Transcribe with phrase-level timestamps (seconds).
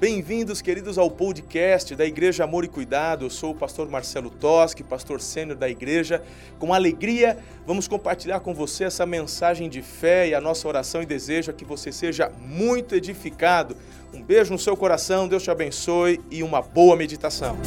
[0.00, 3.26] Bem-vindos, queridos, ao podcast da Igreja Amor e Cuidado.
[3.26, 6.24] Eu sou o pastor Marcelo Toschi, pastor sênior da igreja.
[6.58, 7.36] Com alegria,
[7.66, 11.52] vamos compartilhar com você essa mensagem de fé e a nossa oração e desejo é
[11.52, 13.76] que você seja muito edificado.
[14.14, 17.58] Um beijo no seu coração, Deus te abençoe e uma boa meditação.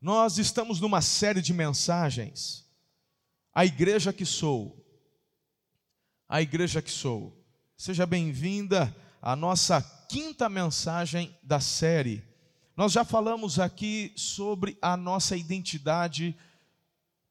[0.00, 2.69] Nós estamos numa série de mensagens.
[3.60, 4.80] A igreja que sou
[6.26, 7.36] a igreja que sou.
[7.76, 12.24] Seja bem-vinda à nossa quinta mensagem da série.
[12.74, 16.34] Nós já falamos aqui sobre a nossa identidade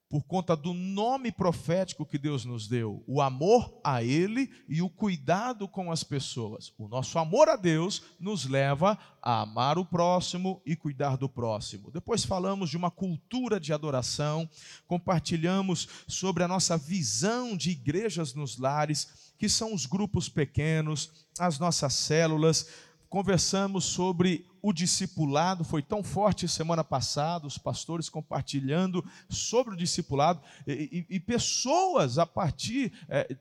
[0.09, 4.90] por conta do nome profético que Deus nos deu, o amor a Ele e o
[4.90, 6.73] cuidado com as pessoas.
[6.80, 11.91] O nosso amor a Deus nos leva a amar o próximo e cuidar do próximo.
[11.91, 14.49] Depois falamos de uma cultura de adoração,
[14.88, 21.60] compartilhamos sobre a nossa visão de igrejas nos lares, que são os grupos pequenos, as
[21.60, 22.68] nossas células.
[23.10, 30.41] Conversamos sobre o discipulado foi tão forte semana passada, os pastores compartilhando sobre o discipulado,
[30.68, 33.35] e, e, e pessoas a partir é,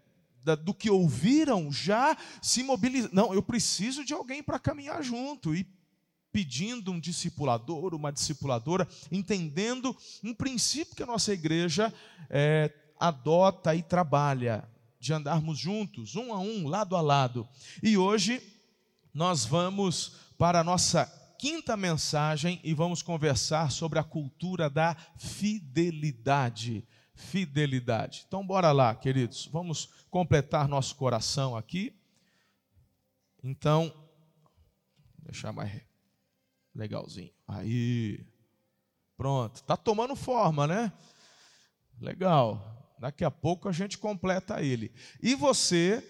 [0.57, 3.11] do que ouviram já se mobilizam.
[3.13, 5.67] Não, eu preciso de alguém para caminhar junto, e
[6.33, 11.93] pedindo um discipulador, uma discipuladora, entendendo um princípio que a nossa igreja
[12.31, 14.67] é, adota e trabalha,
[15.01, 17.47] de andarmos juntos, um a um, lado a lado.
[17.83, 18.43] E hoje
[19.19, 21.05] nós vamos para a nossa
[21.37, 26.87] quinta mensagem e vamos conversar sobre a cultura da fidelidade.
[27.17, 28.25] Fidelidade.
[28.29, 31.93] Então, bora lá, queridos, vamos completar nosso coração aqui.
[33.43, 33.93] Então,
[35.19, 35.83] deixar mais
[36.73, 37.33] legalzinho.
[37.49, 38.25] Aí,
[39.17, 40.93] pronto, tá tomando forma, né?
[42.01, 42.95] Legal.
[43.01, 44.93] Daqui a pouco a gente completa ele.
[45.21, 46.09] E você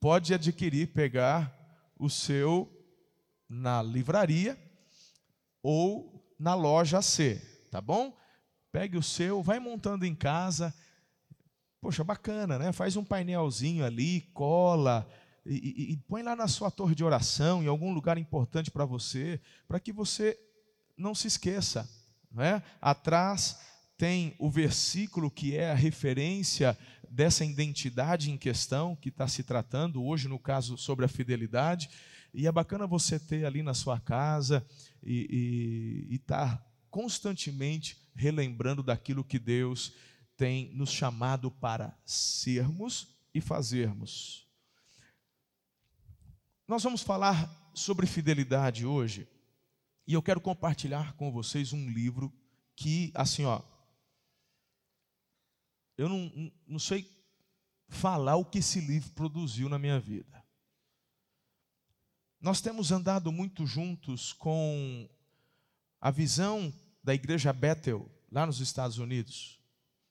[0.00, 1.56] pode adquirir, pegar
[1.98, 2.70] o seu
[3.48, 4.58] na livraria
[5.62, 7.40] ou na loja C,
[7.70, 8.16] tá bom?
[8.70, 10.74] Pegue o seu, vai montando em casa.
[11.80, 12.72] Poxa, bacana, né?
[12.72, 15.08] Faz um painelzinho ali, cola
[15.44, 18.84] e, e, e põe lá na sua torre de oração, em algum lugar importante para
[18.84, 20.38] você, para que você
[20.96, 21.88] não se esqueça.
[22.30, 22.62] Não é?
[22.80, 23.58] Atrás
[23.96, 26.78] tem o versículo que é a referência
[27.10, 31.88] dessa identidade em questão que está se tratando, hoje no caso sobre a fidelidade.
[32.32, 34.66] E é bacana você ter ali na sua casa
[35.02, 39.92] e estar tá constantemente relembrando daquilo que Deus
[40.36, 44.46] tem nos chamado para sermos e fazermos.
[46.66, 49.26] Nós vamos falar sobre fidelidade hoje,
[50.06, 52.32] e eu quero compartilhar com vocês um livro
[52.76, 53.62] que, assim, ó,
[55.98, 57.10] eu não, não sei
[57.88, 60.42] falar o que esse livro produziu na minha vida.
[62.40, 65.08] Nós temos andado muito juntos com
[66.00, 66.72] a visão
[67.02, 69.58] da igreja Bethel, lá nos Estados Unidos.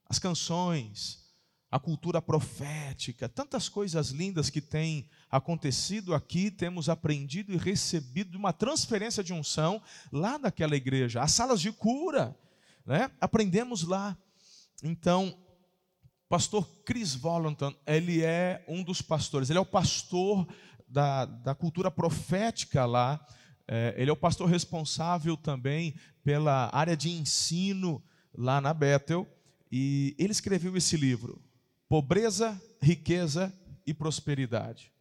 [0.05, 1.25] As canções,
[1.71, 8.51] a cultura profética, tantas coisas lindas que têm acontecido aqui, temos aprendido e recebido uma
[8.51, 9.81] transferência de unção
[10.11, 11.21] lá daquela igreja.
[11.21, 12.37] As salas de cura,
[12.85, 13.09] né?
[13.21, 14.17] aprendemos lá.
[14.83, 15.37] Então,
[16.29, 20.47] pastor Chris Volanton, ele é um dos pastores, ele é o pastor
[20.88, 23.25] da, da cultura profética lá.
[23.67, 25.93] É, ele é o pastor responsável também
[26.23, 28.01] pela área de ensino
[28.33, 29.27] lá na Bethel.
[29.69, 31.41] E ele escreveu esse livro,
[31.89, 33.53] Pobreza, Riqueza
[33.85, 34.93] e Prosperidade.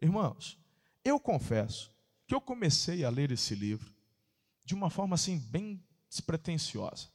[0.00, 0.56] Irmãos,
[1.04, 1.90] eu confesso
[2.26, 3.92] que eu comecei a ler esse livro
[4.64, 7.08] de uma forma assim bem despretensiosa.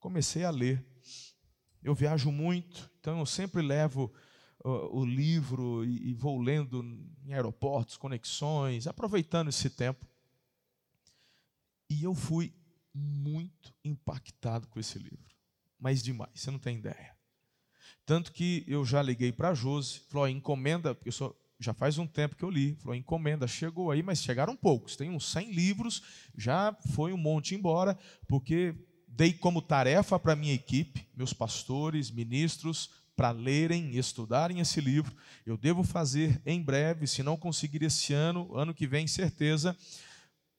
[0.00, 0.84] Comecei a ler.
[1.86, 4.12] Eu viajo muito, então eu sempre levo
[4.64, 6.82] o, livro e, vou lendo
[7.24, 10.04] em aeroportos, conexões, aproveitando esse tempo.
[11.88, 12.52] E eu fui
[12.92, 15.32] muito impactado com esse livro.
[15.78, 17.16] Mas demais, você não tem ideia.
[18.04, 21.98] Tanto que eu já liguei para a Josi, falou, encomenda, porque eu só, já faz
[21.98, 25.52] um tempo que eu li, falou, encomenda, chegou aí, mas chegaram poucos, tem uns 100
[25.52, 26.02] livros,
[26.36, 27.96] já foi um monte embora,
[28.26, 28.74] porque
[29.16, 35.16] dei como tarefa para minha equipe, meus pastores, ministros, para lerem e estudarem esse livro.
[35.46, 39.74] Eu devo fazer em breve, se não conseguir esse ano, ano que vem, certeza,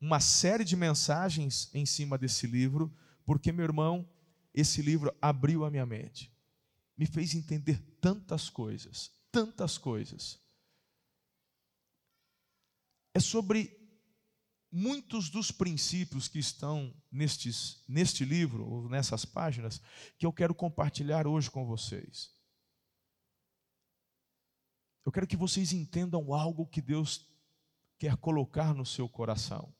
[0.01, 2.91] uma série de mensagens em cima desse livro,
[3.23, 4.09] porque, meu irmão,
[4.55, 6.31] esse livro abriu a minha mente,
[6.97, 10.39] me fez entender tantas coisas, tantas coisas.
[13.13, 13.76] É sobre
[14.71, 19.81] muitos dos princípios que estão nestes, neste livro, ou nessas páginas,
[20.17, 22.35] que eu quero compartilhar hoje com vocês.
[25.05, 27.25] Eu quero que vocês entendam algo que Deus
[27.97, 29.73] quer colocar no seu coração.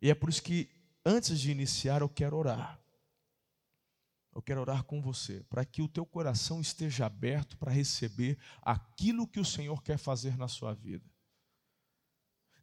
[0.00, 0.70] E é por isso que,
[1.04, 2.80] antes de iniciar, eu quero orar.
[4.34, 9.26] Eu quero orar com você, para que o teu coração esteja aberto para receber aquilo
[9.26, 11.11] que o Senhor quer fazer na sua vida.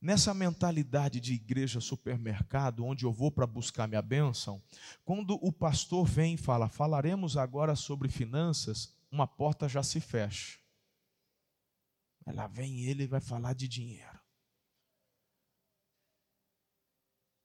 [0.02, 4.64] Nessa mentalidade de igreja supermercado, onde eu vou para buscar minha bênção,
[5.04, 10.58] quando o pastor vem e fala, falaremos agora sobre finanças, uma porta já se fecha.
[12.26, 14.20] Aí lá vem ele e vai falar de dinheiro.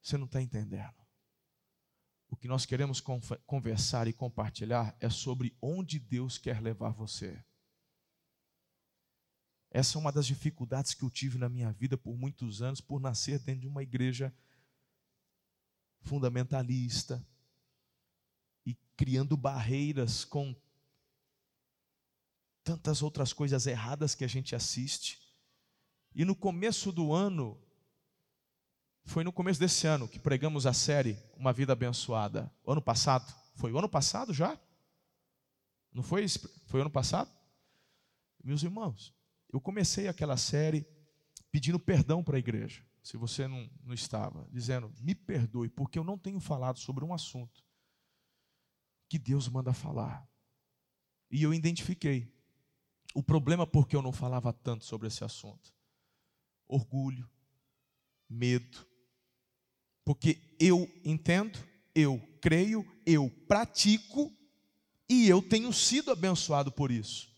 [0.00, 0.94] Você não está entendendo.
[2.28, 3.00] O que nós queremos
[3.46, 7.42] conversar e compartilhar é sobre onde Deus quer levar você.
[9.74, 13.00] Essa é uma das dificuldades que eu tive na minha vida por muitos anos, por
[13.00, 14.32] nascer dentro de uma igreja
[16.02, 17.26] fundamentalista
[18.64, 20.54] e criando barreiras com
[22.62, 25.18] tantas outras coisas erradas que a gente assiste.
[26.14, 27.60] E no começo do ano,
[29.04, 32.48] foi no começo desse ano que pregamos a série Uma Vida Abençoada.
[32.62, 33.34] O ano passado?
[33.56, 34.56] Foi o ano passado já?
[35.92, 36.28] Não foi?
[36.66, 37.28] Foi o ano passado?
[38.40, 39.12] Meus irmãos,
[39.54, 40.84] eu comecei aquela série
[41.52, 46.02] pedindo perdão para a igreja, se você não, não estava, dizendo: me perdoe, porque eu
[46.02, 47.64] não tenho falado sobre um assunto
[49.08, 50.28] que Deus manda falar.
[51.30, 52.34] E eu identifiquei
[53.14, 55.72] o problema porque eu não falava tanto sobre esse assunto:
[56.66, 57.30] orgulho,
[58.28, 58.84] medo.
[60.04, 61.56] Porque eu entendo,
[61.94, 64.36] eu creio, eu pratico
[65.08, 67.33] e eu tenho sido abençoado por isso.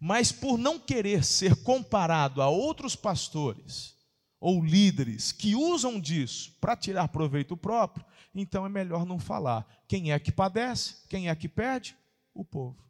[0.00, 3.94] Mas por não querer ser comparado a outros pastores
[4.38, 8.04] ou líderes que usam disso para tirar proveito próprio,
[8.34, 9.66] então é melhor não falar.
[9.88, 11.06] Quem é que padece?
[11.08, 11.96] Quem é que perde?
[12.34, 12.84] O povo.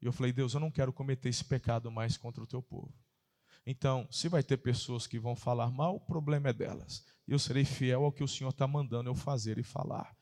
[0.00, 2.92] E eu falei, Deus, eu não quero cometer esse pecado mais contra o teu povo.
[3.66, 7.04] Então, se vai ter pessoas que vão falar mal, o problema é delas.
[7.26, 10.14] Eu serei fiel ao que o Senhor está mandando eu fazer e falar.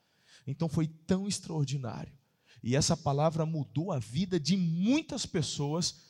[0.47, 2.17] Então foi tão extraordinário
[2.63, 6.01] e essa palavra mudou a vida de muitas pessoas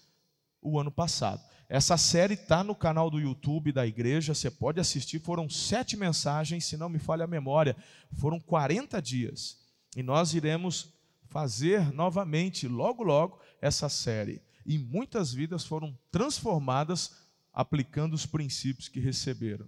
[0.62, 1.42] o ano passado.
[1.68, 5.20] Essa série está no canal do YouTube da igreja, você pode assistir.
[5.20, 7.76] Foram sete mensagens, se não me falha a memória,
[8.14, 9.58] foram 40 dias.
[9.96, 10.94] E nós iremos
[11.30, 14.40] fazer novamente, logo, logo, essa série.
[14.64, 17.16] E muitas vidas foram transformadas
[17.52, 19.66] aplicando os princípios que receberam.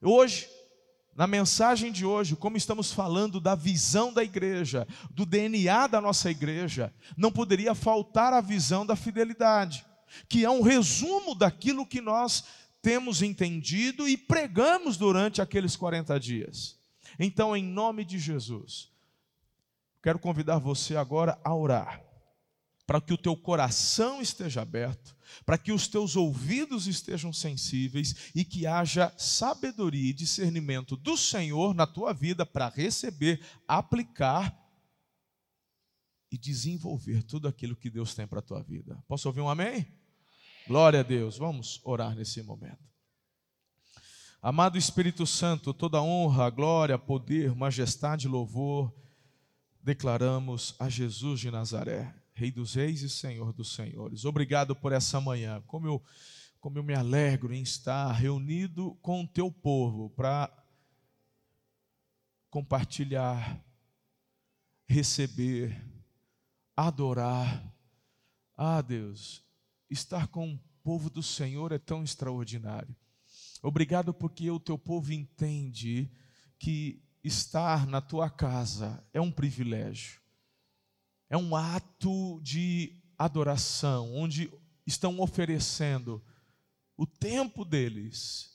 [0.00, 0.48] Hoje,
[1.18, 6.30] na mensagem de hoje, como estamos falando da visão da igreja, do DNA da nossa
[6.30, 9.84] igreja, não poderia faltar a visão da fidelidade,
[10.28, 12.44] que é um resumo daquilo que nós
[12.80, 16.78] temos entendido e pregamos durante aqueles 40 dias.
[17.18, 18.88] Então, em nome de Jesus,
[20.00, 22.00] quero convidar você agora a orar,
[22.86, 28.44] para que o teu coração esteja aberto para que os teus ouvidos estejam sensíveis e
[28.44, 34.56] que haja sabedoria e discernimento do Senhor na tua vida para receber, aplicar
[36.30, 39.02] e desenvolver tudo aquilo que Deus tem para a tua vida.
[39.08, 39.86] Posso ouvir um amém?
[40.66, 41.38] Glória a Deus.
[41.38, 42.86] Vamos orar nesse momento.
[44.40, 48.94] Amado Espírito Santo, toda honra, glória, poder, majestade louvor
[49.88, 52.14] declaramos a Jesus de Nazaré.
[52.38, 54.24] Rei dos Reis e Senhor dos Senhores.
[54.24, 55.60] Obrigado por essa manhã.
[55.66, 56.00] Como eu,
[56.60, 60.48] como eu me alegro em estar reunido com o teu povo para
[62.48, 63.60] compartilhar,
[64.86, 65.84] receber,
[66.76, 67.74] adorar.
[68.56, 69.44] Ah, Deus,
[69.90, 72.94] estar com o povo do Senhor é tão extraordinário.
[73.64, 76.08] Obrigado porque o teu povo entende
[76.56, 80.20] que estar na tua casa é um privilégio
[81.28, 84.50] é um ato de adoração, onde
[84.86, 86.24] estão oferecendo
[86.96, 88.50] o tempo deles,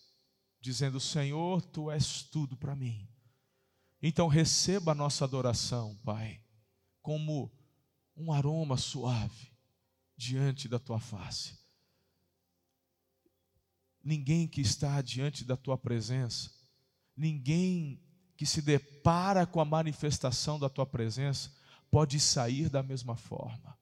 [0.60, 3.08] dizendo: Senhor, tu és tudo para mim.
[4.02, 6.42] Então receba a nossa adoração, Pai,
[7.02, 7.52] como
[8.16, 9.52] um aroma suave
[10.18, 11.58] diante da tua face.
[14.04, 16.52] Ninguém que está diante da tua presença,
[17.16, 18.02] ninguém
[18.36, 21.56] que se depara com a manifestação da tua presença,
[21.94, 23.78] pode sair da mesma forma.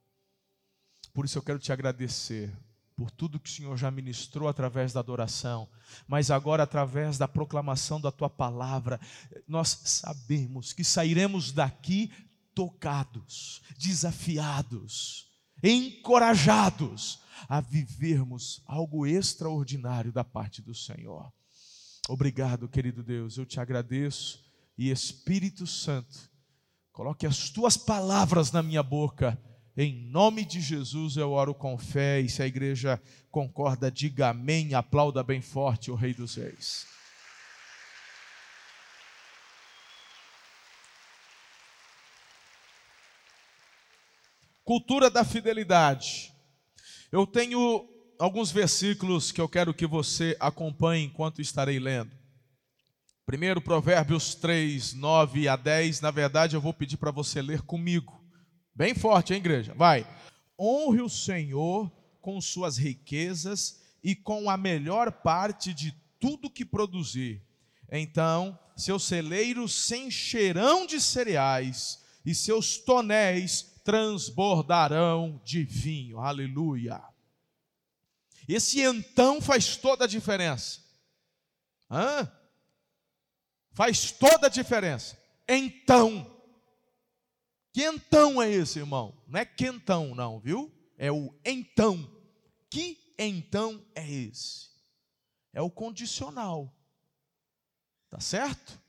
[1.13, 2.53] Por isso eu quero te agradecer
[2.93, 5.69] por tudo que o Senhor já ministrou através da adoração,
[6.09, 8.99] mas agora através da proclamação da tua palavra,
[9.47, 12.11] nós sabemos que sairemos daqui
[12.53, 15.31] tocados, desafiados,
[15.63, 21.31] encorajados a vivermos algo extraordinário da parte do Senhor.
[22.09, 24.43] Obrigado, querido Deus, eu te agradeço
[24.77, 26.30] e Espírito Santo,
[27.01, 29.35] coloque as tuas palavras na minha boca.
[29.75, 34.75] Em nome de Jesus eu oro com fé e se a igreja concorda, diga amém,
[34.75, 36.85] aplauda bem forte o Rei dos Reis.
[44.63, 46.31] Cultura da fidelidade.
[47.11, 47.89] Eu tenho
[48.19, 52.20] alguns versículos que eu quero que você acompanhe enquanto estarei lendo.
[53.31, 56.01] Primeiro, Provérbios 3, 9 a 10.
[56.01, 58.21] Na verdade, eu vou pedir para você ler comigo.
[58.75, 59.73] Bem forte, hein, igreja?
[59.73, 60.05] Vai.
[60.59, 67.41] Honre o Senhor com suas riquezas e com a melhor parte de tudo que produzir.
[67.89, 76.19] Então, seus celeiros se encherão de cereais e seus tonéis transbordarão de vinho.
[76.19, 77.01] Aleluia.
[78.45, 80.81] Esse então faz toda a diferença.
[81.89, 82.29] Hã?
[83.71, 85.17] Faz toda a diferença.
[85.47, 86.39] Então.
[87.73, 89.17] Que então é esse, irmão?
[89.27, 90.71] Não é quentão, não, viu?
[90.97, 92.09] É o então.
[92.69, 94.69] Que então é esse?
[95.53, 96.75] É o condicional.
[98.09, 98.79] Tá certo?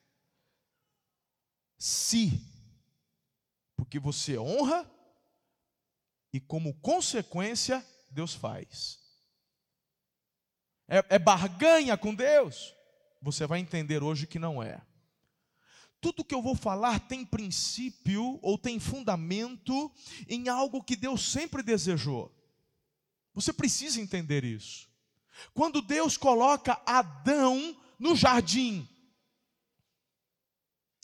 [1.78, 2.40] Se.
[3.76, 4.90] Porque você honra
[6.32, 9.02] e, como consequência, Deus faz
[10.92, 12.74] é, é barganha com Deus?
[13.22, 14.82] Você vai entender hoje que não é.
[16.00, 19.90] Tudo que eu vou falar tem princípio ou tem fundamento
[20.28, 22.34] em algo que Deus sempre desejou.
[23.32, 24.90] Você precisa entender isso.
[25.54, 28.88] Quando Deus coloca Adão no jardim,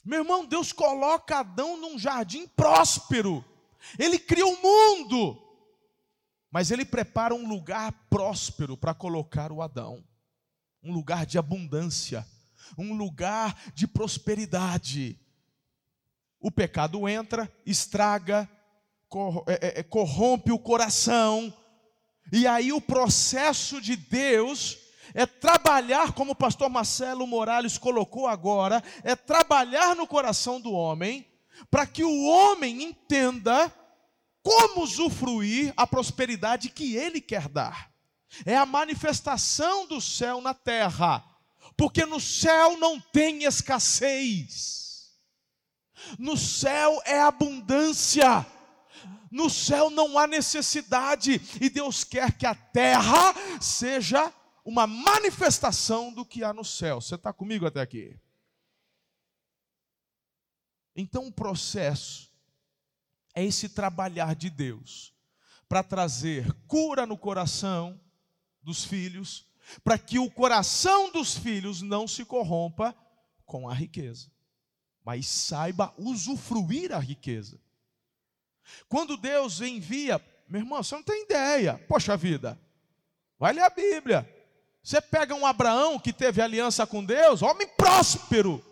[0.05, 3.45] meu irmão, Deus coloca Adão num jardim próspero.
[3.99, 5.45] Ele cria o um mundo.
[6.51, 10.03] Mas ele prepara um lugar próspero para colocar o Adão,
[10.83, 12.27] um lugar de abundância,
[12.77, 15.19] um lugar de prosperidade.
[16.41, 18.49] O pecado entra, estraga,
[19.47, 21.53] é, é, é, corrompe o coração,
[22.33, 24.79] e aí o processo de Deus
[25.15, 31.27] é trabalhar, como o pastor Marcelo Morales colocou agora, é trabalhar no coração do homem,
[31.71, 33.73] para que o homem entenda
[34.43, 37.91] como usufruir a prosperidade que Ele quer dar.
[38.45, 41.25] É a manifestação do céu na terra,
[41.77, 45.15] porque no céu não tem escassez,
[46.19, 48.47] no céu é abundância.
[49.31, 54.33] No céu não há necessidade, e Deus quer que a terra seja
[54.65, 56.99] uma manifestação do que há no céu.
[56.99, 58.19] Você está comigo até aqui?
[60.97, 62.33] Então, o processo
[63.35, 65.15] é esse trabalhar de Deus
[65.69, 68.01] para trazer cura no coração
[68.63, 69.47] dos filhos,
[69.85, 72.95] para que o coração dos filhos não se corrompa
[73.45, 74.31] com a riqueza,
[75.05, 77.61] mas saiba usufruir a riqueza.
[78.89, 82.59] Quando Deus envia, meu irmão, você não tem ideia, poxa vida,
[83.39, 84.35] vai ler a Bíblia.
[84.83, 88.65] Você pega um Abraão que teve aliança com Deus, homem próspero.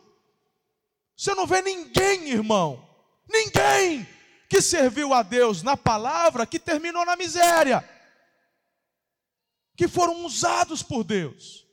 [1.16, 2.86] Você não vê ninguém, irmão,
[3.28, 4.06] ninguém
[4.48, 7.86] que serviu a Deus na palavra que terminou na miséria,
[9.76, 11.66] que foram usados por Deus.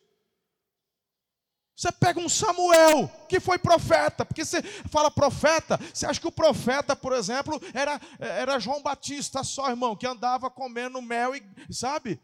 [1.76, 6.32] Você pega um Samuel, que foi profeta, porque você fala profeta, você acha que o
[6.32, 11.44] profeta, por exemplo, era, era João Batista só, irmão, que andava comendo mel e,
[11.74, 12.22] sabe?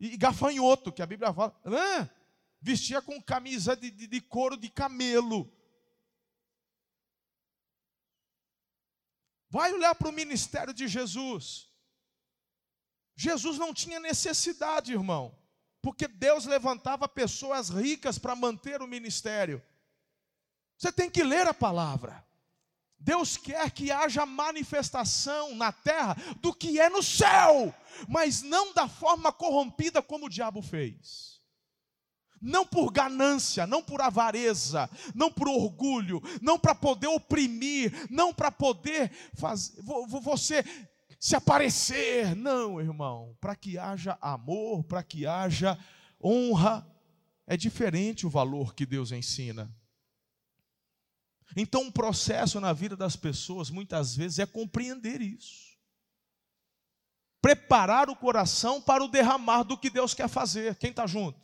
[0.00, 2.10] E gafanhoto, que a Bíblia fala, né?
[2.60, 5.52] vestia com camisa de, de, de couro de camelo.
[9.50, 11.70] Vai olhar para o ministério de Jesus.
[13.16, 15.36] Jesus não tinha necessidade, irmão,
[15.80, 19.62] porque Deus levantava pessoas ricas para manter o ministério.
[20.76, 22.24] Você tem que ler a palavra.
[22.98, 27.74] Deus quer que haja manifestação na terra do que é no céu,
[28.08, 31.34] mas não da forma corrompida como o diabo fez
[32.44, 38.52] não por ganância, não por avareza, não por orgulho, não para poder oprimir, não para
[38.52, 40.62] poder fazer você
[41.24, 45.78] se aparecer, não, irmão, para que haja amor, para que haja
[46.22, 46.86] honra,
[47.46, 49.74] é diferente o valor que Deus ensina.
[51.56, 55.78] Então, um processo na vida das pessoas, muitas vezes, é compreender isso.
[57.40, 60.76] Preparar o coração para o derramar do que Deus quer fazer.
[60.76, 61.40] Quem está junto?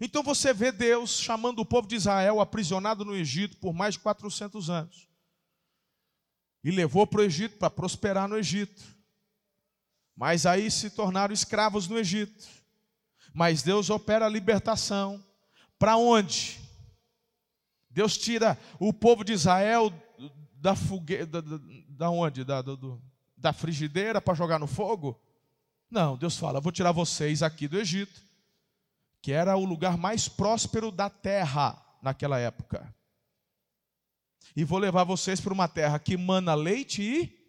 [0.00, 4.00] Então você vê Deus chamando o povo de Israel aprisionado no Egito por mais de
[4.00, 5.08] 400 anos.
[6.66, 8.82] E levou para o Egito para prosperar no Egito.
[10.16, 12.44] Mas aí se tornaram escravos no Egito.
[13.32, 15.24] Mas Deus opera a libertação.
[15.78, 16.60] Para onde?
[17.88, 19.92] Deus tira o povo de Israel
[20.56, 22.42] da fogueira, da, da, da onde?
[22.42, 23.00] Da, do,
[23.36, 25.22] da frigideira para jogar no fogo?
[25.88, 28.20] Não, Deus fala: vou tirar vocês aqui do Egito,
[29.22, 32.92] que era o lugar mais próspero da terra naquela época.
[34.54, 37.46] E vou levar vocês para uma terra que mana leite e.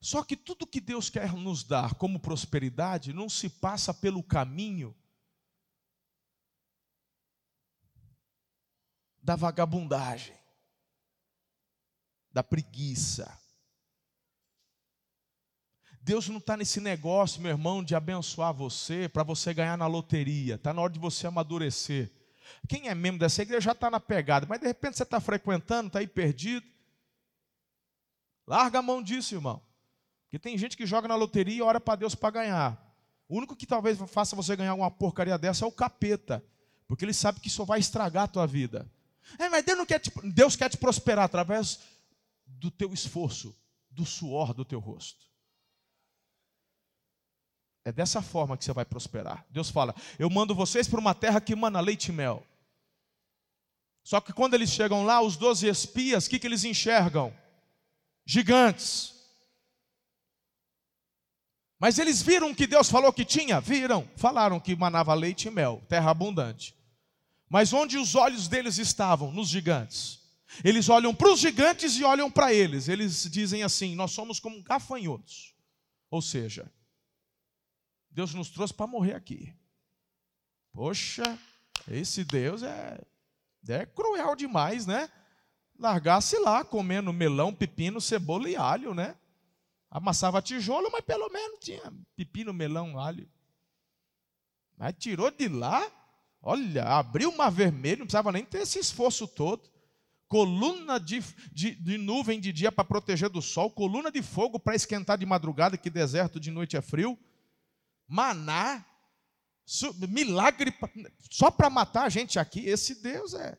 [0.00, 4.96] Só que tudo que Deus quer nos dar como prosperidade não se passa pelo caminho
[9.20, 10.36] da vagabundagem,
[12.30, 13.36] da preguiça.
[16.00, 20.54] Deus não está nesse negócio, meu irmão, de abençoar você para você ganhar na loteria.
[20.54, 22.12] Está na hora de você amadurecer.
[22.68, 25.88] Quem é membro dessa igreja já está na pegada, mas de repente você está frequentando,
[25.88, 26.66] está aí perdido.
[28.46, 29.62] Larga a mão disso, irmão.
[30.24, 32.86] Porque tem gente que joga na loteria e ora para Deus para ganhar.
[33.28, 36.44] O único que talvez faça você ganhar uma porcaria dessa é o capeta.
[36.86, 38.90] Porque ele sabe que isso vai estragar a tua vida.
[39.38, 41.80] É, mas Deus, não quer te, Deus quer te prosperar através
[42.46, 43.54] do teu esforço,
[43.90, 45.26] do suor do teu rosto.
[47.86, 49.46] É dessa forma que você vai prosperar.
[49.48, 52.44] Deus fala: Eu mando vocês para uma terra que mana leite e mel.
[54.02, 57.32] Só que quando eles chegam lá, os doze espias, o que, que eles enxergam?
[58.24, 59.14] Gigantes.
[61.78, 63.60] Mas eles viram que Deus falou que tinha?
[63.60, 64.08] Viram.
[64.16, 66.74] Falaram que manava leite e mel, terra abundante.
[67.48, 69.30] Mas onde os olhos deles estavam?
[69.30, 70.18] Nos gigantes.
[70.64, 72.88] Eles olham para os gigantes e olham para eles.
[72.88, 75.54] Eles dizem assim: Nós somos como gafanhotos.
[76.10, 76.68] Ou seja,
[78.16, 79.52] Deus nos trouxe para morrer aqui.
[80.72, 81.38] Poxa,
[81.86, 82.98] esse Deus é,
[83.68, 85.10] é cruel demais, né?
[85.78, 89.14] Largasse lá comendo melão, pepino, cebola e alho, né?
[89.90, 93.28] Amassava tijolo, mas pelo menos tinha pepino, melão, alho.
[94.78, 95.86] Mas tirou de lá,
[96.40, 99.68] olha, abriu o mar vermelho, não precisava nem ter esse esforço todo.
[100.26, 104.74] Coluna de, de, de nuvem de dia para proteger do sol, coluna de fogo para
[104.74, 107.18] esquentar de madrugada, que deserto de noite é frio
[108.06, 108.84] maná,
[110.08, 110.72] milagre
[111.30, 112.60] só para matar a gente aqui.
[112.66, 113.58] Esse Deus é.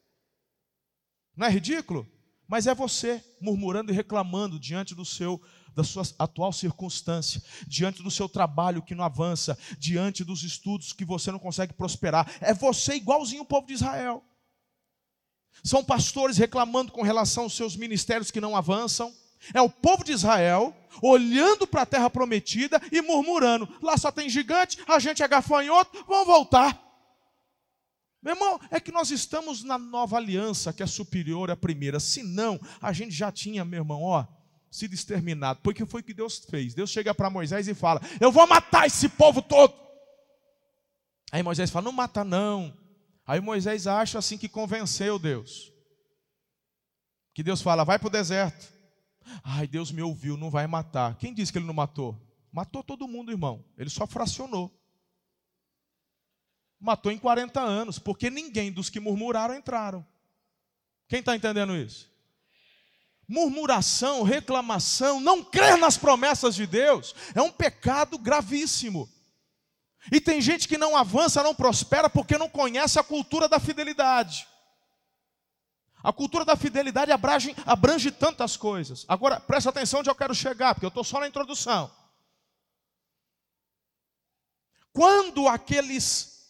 [1.36, 2.08] Não é ridículo?
[2.48, 5.42] Mas é você murmurando e reclamando diante do seu
[5.76, 11.06] da sua atual circunstância, diante do seu trabalho que não avança, diante dos estudos que
[11.06, 12.28] você não consegue prosperar.
[12.42, 14.26] É você igualzinho o povo de Israel.
[15.64, 19.14] São pastores reclamando com relação aos seus ministérios que não avançam
[19.54, 24.30] é o povo de Israel olhando para a terra prometida e murmurando: lá só tem
[24.30, 26.84] gigante, a gente é gafanhoto, vamos voltar.
[28.22, 32.00] Meu irmão, é que nós estamos na nova aliança que é superior à primeira.
[32.00, 34.26] Se não, a gente já tinha, meu irmão, ó,
[34.72, 35.60] sido exterminado.
[35.62, 36.74] Porque foi o que Deus fez.
[36.74, 39.74] Deus chega para Moisés e fala: Eu vou matar esse povo todo.
[41.32, 42.76] Aí Moisés fala: Não mata, não.
[43.26, 45.72] Aí Moisés acha assim que convenceu Deus.
[47.34, 48.77] Que Deus fala: Vai para o deserto.
[49.44, 51.16] Ai, Deus me ouviu, não vai matar.
[51.18, 52.20] Quem disse que ele não matou?
[52.52, 53.64] Matou todo mundo, irmão.
[53.78, 54.74] Ele só fracionou.
[56.80, 60.06] Matou em 40 anos, porque ninguém dos que murmuraram entraram.
[61.08, 62.12] Quem está entendendo isso?
[63.28, 69.10] Murmuração, reclamação, não crer nas promessas de Deus é um pecado gravíssimo.
[70.12, 74.48] E tem gente que não avança, não prospera porque não conhece a cultura da fidelidade.
[76.08, 79.04] A cultura da fidelidade abrange, abrange tantas coisas.
[79.10, 81.92] Agora, presta atenção onde eu quero chegar, porque eu estou só na introdução.
[84.94, 86.50] Quando aqueles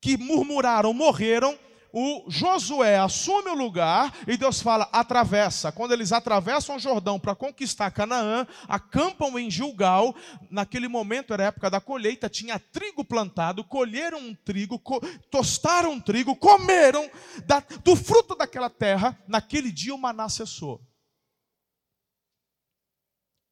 [0.00, 1.58] que murmuraram morreram,
[1.98, 5.72] o Josué assume o lugar e Deus fala: atravessa.
[5.72, 10.14] Quando eles atravessam o Jordão para conquistar Canaã, acampam em Gilgal.
[10.50, 15.92] Naquele momento era a época da colheita, tinha trigo plantado, colheram um trigo, co tostaram
[15.92, 17.10] um trigo, comeram
[17.46, 19.18] da, do fruto daquela terra.
[19.26, 20.86] Naquele dia o maná cessou.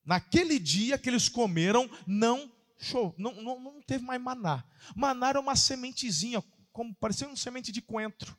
[0.04, 4.62] Naquele dia que eles comeram, não, show, não, não, não teve mais maná.
[4.94, 8.37] Maná era uma sementezinha, como parecia uma semente de coentro.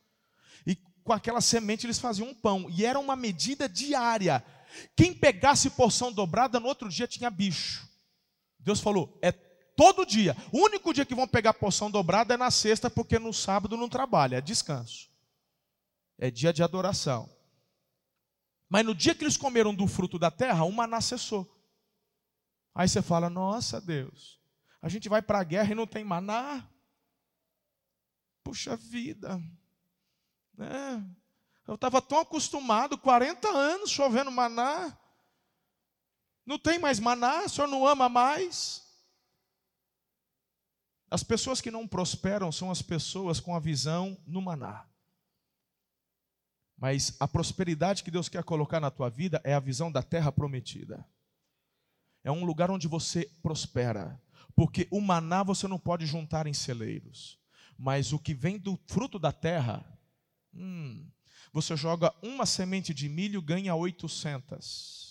[0.68, 2.70] E com aquela semente eles faziam um pão.
[2.70, 4.46] E era uma medida diária.
[4.96, 7.90] Quem pegasse porção dobrada, no outro dia tinha bicho.
[8.60, 10.36] Deus falou: é todo dia.
[10.52, 13.88] O único dia que vão pegar porção dobrada é na sexta, porque no sábado não
[13.88, 15.10] trabalha, é descanso.
[16.18, 17.30] É dia de adoração.
[18.68, 21.50] Mas no dia que eles comeram do fruto da terra, uma maná cessou.
[22.74, 24.42] Aí você fala: Nossa Deus,
[24.82, 26.68] a gente vai para a guerra e não tem maná.
[28.46, 29.42] Puxa vida.
[30.54, 31.04] Né?
[31.68, 34.96] Eu estava tão acostumado, 40 anos chovendo maná.
[36.46, 38.86] Não tem mais maná, o senhor não ama mais.
[41.10, 44.88] As pessoas que não prosperam são as pessoas com a visão no maná.
[46.78, 50.32] Mas a prosperidade que Deus quer colocar na tua vida é a visão da terra
[50.32, 51.04] prometida.
[52.24, 54.22] É um lugar onde você prospera.
[54.56, 57.44] Porque o maná você não pode juntar em celeiros.
[57.78, 59.86] Mas o que vem do fruto da terra,
[60.54, 61.10] hum,
[61.52, 65.06] você joga uma semente de milho, ganha 800.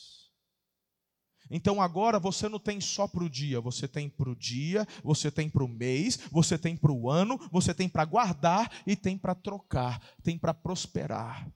[1.50, 5.30] Então agora você não tem só para o dia, você tem para o dia, você
[5.30, 9.18] tem para o mês, você tem para o ano, você tem para guardar e tem
[9.18, 11.50] para trocar, tem para prosperar.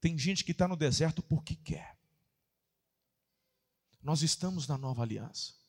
[0.00, 1.98] Tem gente que está no deserto porque quer.
[4.00, 5.65] Nós estamos na nova aliança.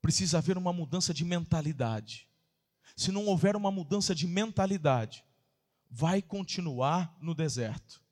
[0.00, 2.28] Precisa haver uma mudança de mentalidade.
[2.96, 5.24] Se não houver uma mudança de mentalidade,
[5.90, 8.02] vai continuar no deserto.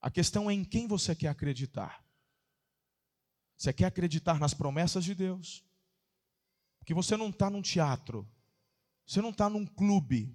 [0.00, 2.04] A questão é em quem você quer acreditar.
[3.56, 5.64] Você quer acreditar nas promessas de Deus?
[6.78, 8.26] Porque você não está num teatro,
[9.04, 10.32] você não está num clube,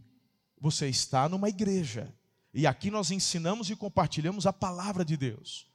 [0.60, 2.14] você está numa igreja.
[2.54, 5.68] E aqui nós ensinamos e compartilhamos a palavra de Deus.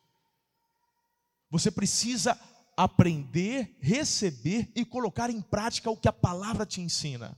[1.51, 2.39] Você precisa
[2.79, 7.37] aprender, receber e colocar em prática o que a palavra te ensina.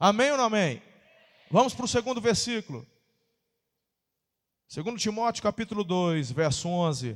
[0.00, 0.82] Amém ou não amém?
[1.50, 2.86] Vamos para o segundo versículo.
[4.66, 7.14] Segundo Timóteo capítulo 2, verso 11.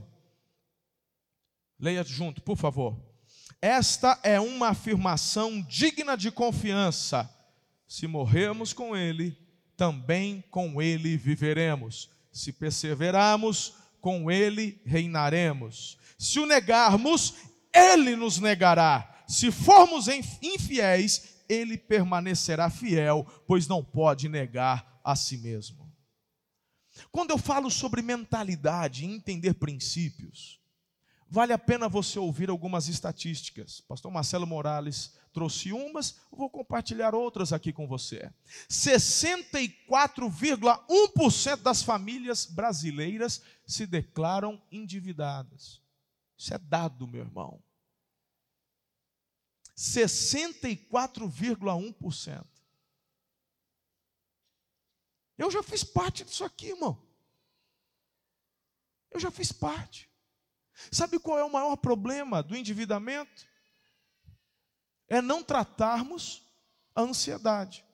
[1.80, 2.94] Leia junto, por favor.
[3.62, 7.30] Esta é uma afirmação digna de confiança.
[7.88, 9.34] Se morrermos com ele,
[9.74, 12.10] também com ele viveremos.
[12.30, 15.96] Se perseverarmos, com ele reinaremos.
[16.18, 17.34] Se o negarmos,
[17.72, 19.22] ele nos negará.
[19.26, 25.86] Se formos infiéis, ele permanecerá fiel, pois não pode negar a si mesmo.
[27.12, 30.60] Quando eu falo sobre mentalidade e entender princípios,
[31.28, 33.80] vale a pena você ouvir algumas estatísticas.
[33.80, 38.32] Pastor Marcelo Morales trouxe umas, vou compartilhar outras aqui com você.
[38.70, 45.84] 64,1% das famílias brasileiras se declaram endividadas.
[46.36, 47.62] Isso é dado, meu irmão.
[49.76, 52.44] 64,1%.
[55.38, 57.06] Eu já fiz parte disso aqui, irmão.
[59.10, 60.10] Eu já fiz parte.
[60.90, 63.46] Sabe qual é o maior problema do endividamento?
[65.08, 66.42] É não tratarmos
[66.94, 67.84] a ansiedade.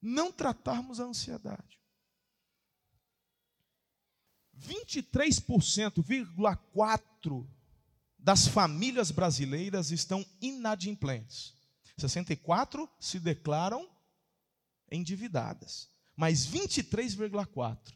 [0.00, 1.75] Não tratarmos a ansiedade.
[4.60, 7.46] 23,4%
[8.18, 11.54] das famílias brasileiras estão inadimplentes.
[11.96, 13.88] 64 se declaram
[14.90, 17.94] endividadas, mas 23,4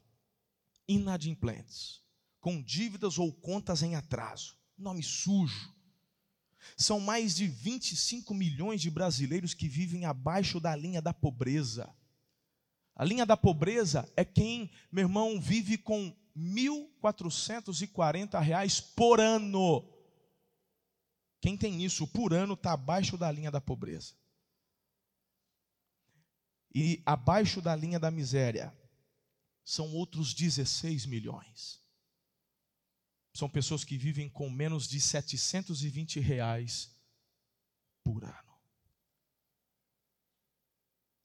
[0.88, 2.00] inadimplentes,
[2.40, 4.56] com dívidas ou contas em atraso.
[4.78, 5.74] Nome sujo.
[6.76, 11.92] São mais de 25 milhões de brasileiros que vivem abaixo da linha da pobreza.
[12.94, 19.88] A linha da pobreza é quem, meu irmão, vive com 1.440 reais por ano.
[21.40, 24.14] Quem tem isso por ano está abaixo da linha da pobreza.
[26.74, 28.76] E abaixo da linha da miséria
[29.64, 31.80] são outros 16 milhões.
[33.34, 36.94] São pessoas que vivem com menos de 720 reais
[38.02, 38.50] por ano.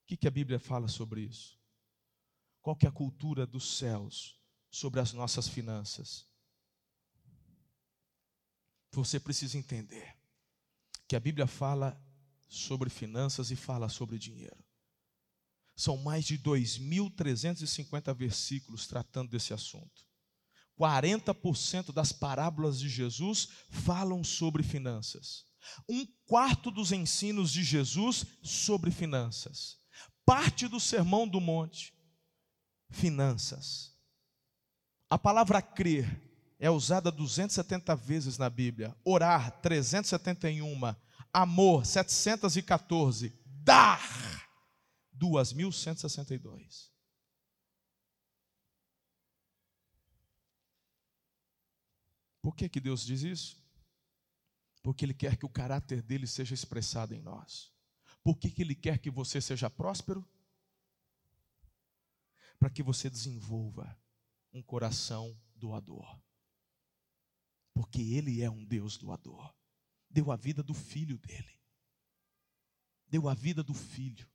[0.03, 1.59] O que, que a Bíblia fala sobre isso?
[2.61, 4.39] Qual que é a cultura dos céus
[4.75, 6.27] sobre as nossas finanças.
[8.91, 10.17] Você precisa entender
[11.07, 11.97] que a Bíblia fala
[12.45, 14.61] sobre finanças e fala sobre dinheiro.
[15.77, 20.05] São mais de 2.350 versículos tratando desse assunto.
[20.77, 25.45] 40% das parábolas de Jesus falam sobre finanças.
[25.87, 29.79] Um quarto dos ensinos de Jesus sobre finanças.
[30.25, 31.93] Parte do sermão do monte,
[32.89, 33.94] finanças.
[35.09, 36.21] A palavra crer
[36.59, 40.95] é usada 270 vezes na Bíblia, orar 371,
[41.31, 44.01] amor 714, dar
[45.11, 46.91] 2162.
[52.41, 53.57] Por que, que Deus diz isso?
[54.81, 57.73] Porque Ele quer que o caráter dele seja expressado em nós.
[58.23, 60.27] Por que, que Ele quer que você seja próspero?
[62.59, 63.97] Para que você desenvolva
[64.55, 66.17] um coração doador.
[67.73, 69.53] Porque Ele é um Deus doador.
[70.09, 71.59] Deu a vida do filho dele.
[73.05, 74.27] Deu a vida do filho.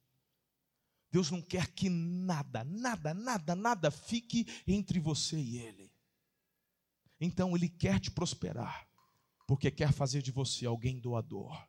[1.11, 5.91] Deus não quer que nada, nada, nada, nada fique entre você e Ele.
[7.19, 8.87] Então Ele quer te prosperar,
[9.47, 11.67] porque quer fazer de você alguém doador,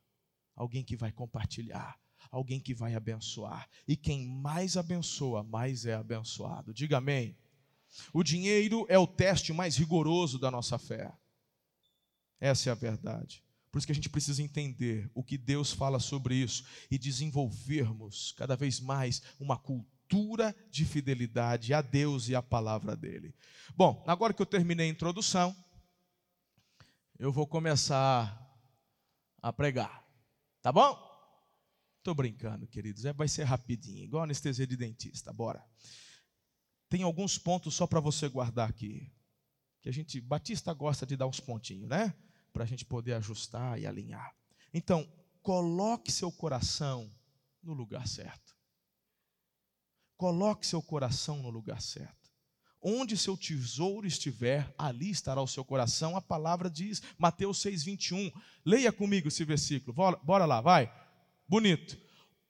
[0.56, 1.98] alguém que vai compartilhar,
[2.30, 3.68] alguém que vai abençoar.
[3.88, 6.74] E quem mais abençoa, mais é abençoado.
[6.74, 7.36] Diga amém.
[8.14, 11.12] O dinheiro é o teste mais rigoroso da nossa fé.
[12.40, 13.44] Essa é a verdade.
[13.72, 18.34] Por isso que a gente precisa entender o que Deus fala sobre isso e desenvolvermos
[18.34, 23.34] cada vez mais uma cultura de fidelidade a Deus e à palavra dele.
[23.76, 25.56] Bom, agora que eu terminei a introdução,
[27.18, 28.38] eu vou começar
[29.42, 30.06] a pregar.
[30.62, 31.12] Tá bom?
[32.00, 33.06] Estou brincando, queridos.
[33.06, 35.32] É, vai ser rapidinho, igual anestesia de dentista.
[35.32, 35.64] Bora.
[36.92, 39.10] Tem alguns pontos só para você guardar aqui.
[39.82, 42.14] Que a gente, Batista gosta de dar uns pontinhos, né?
[42.52, 44.36] Para a gente poder ajustar e alinhar.
[44.74, 45.10] Então,
[45.42, 47.10] coloque seu coração
[47.64, 48.58] no lugar certo.
[50.18, 52.30] Coloque seu coração no lugar certo.
[52.82, 56.18] Onde seu tesouro estiver, ali estará o seu coração.
[56.18, 58.34] A palavra diz, Mateus 6,21.
[58.66, 59.94] Leia comigo esse versículo.
[59.94, 60.94] Bora, lá, vai.
[61.48, 61.98] Bonito.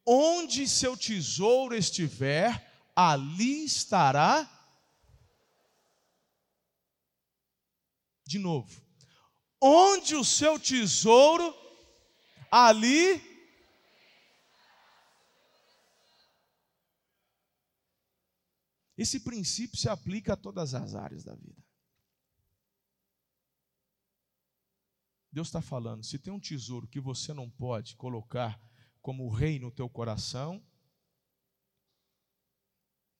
[0.03, 4.49] Onde seu tesouro estiver, ali estará.
[8.25, 8.81] De novo.
[9.59, 11.53] Onde o seu tesouro,
[12.51, 13.21] ali.
[18.97, 21.61] Esse princípio se aplica a todas as áreas da vida.
[25.31, 28.59] Deus está falando: se tem um tesouro que você não pode colocar
[29.01, 30.63] como rei no teu coração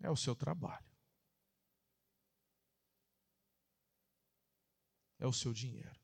[0.02, 0.90] é o seu trabalho.
[5.20, 6.00] É o seu dinheiro.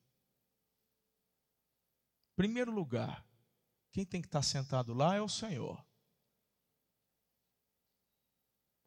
[2.36, 3.28] Primeiro lugar,
[3.92, 5.84] quem tem que estar sentado lá é o Senhor.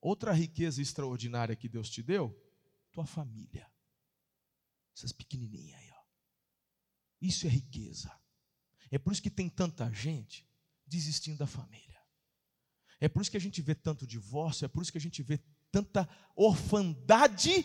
[0.01, 2.33] Outra riqueza extraordinária que Deus te deu,
[2.92, 3.70] tua família.
[4.96, 6.05] Essas pequenininhas aí, ó.
[7.20, 8.16] Isso é riqueza.
[8.90, 10.49] É por isso que tem tanta gente
[10.87, 11.89] desistindo da família.
[13.00, 15.22] É por isso que a gente vê tanto divórcio, é por isso que a gente
[15.22, 15.38] vê
[15.72, 17.64] tanta orfandade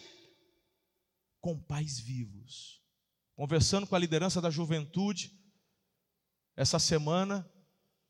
[1.41, 2.81] com pais vivos.
[3.35, 5.37] Conversando com a liderança da juventude,
[6.55, 7.47] essa semana,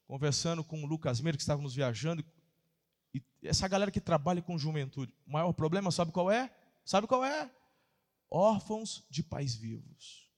[0.05, 2.23] conversando com o Lucas Meira, que estávamos viajando,
[3.11, 6.55] e essa galera que trabalha com juventude, o maior problema, sabe qual é?
[6.83, 7.51] Sabe qual é?
[8.29, 10.29] Órfãos de pais vivos.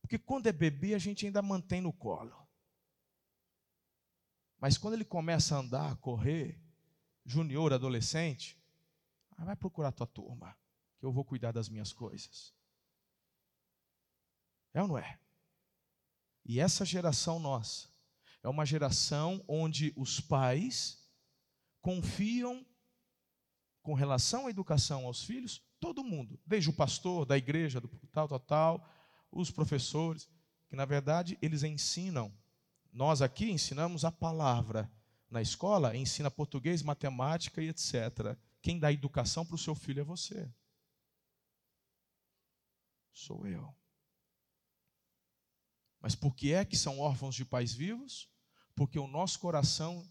[0.00, 2.39] Porque quando é bebê, a gente ainda mantém no colo.
[4.60, 6.60] Mas quando ele começa a andar, correr,
[7.24, 8.60] junior, adolescente,
[9.38, 10.56] vai procurar tua turma,
[10.98, 12.54] que eu vou cuidar das minhas coisas.
[14.74, 15.18] É ou não é?
[16.44, 17.88] E essa geração nossa
[18.42, 20.98] é uma geração onde os pais
[21.80, 22.64] confiam
[23.82, 28.28] com relação à educação aos filhos, todo mundo, desde o pastor da igreja, do tal,
[28.28, 28.90] tal, tal,
[29.32, 30.28] os professores,
[30.68, 32.32] que na verdade eles ensinam.
[32.92, 34.90] Nós aqui ensinamos a palavra.
[35.30, 38.36] Na escola, ensina português, matemática e etc.
[38.60, 40.52] Quem dá educação para o seu filho é você.
[43.12, 43.74] Sou eu.
[46.00, 48.28] Mas por que é que são órfãos de pais vivos?
[48.74, 50.06] Porque o nosso coração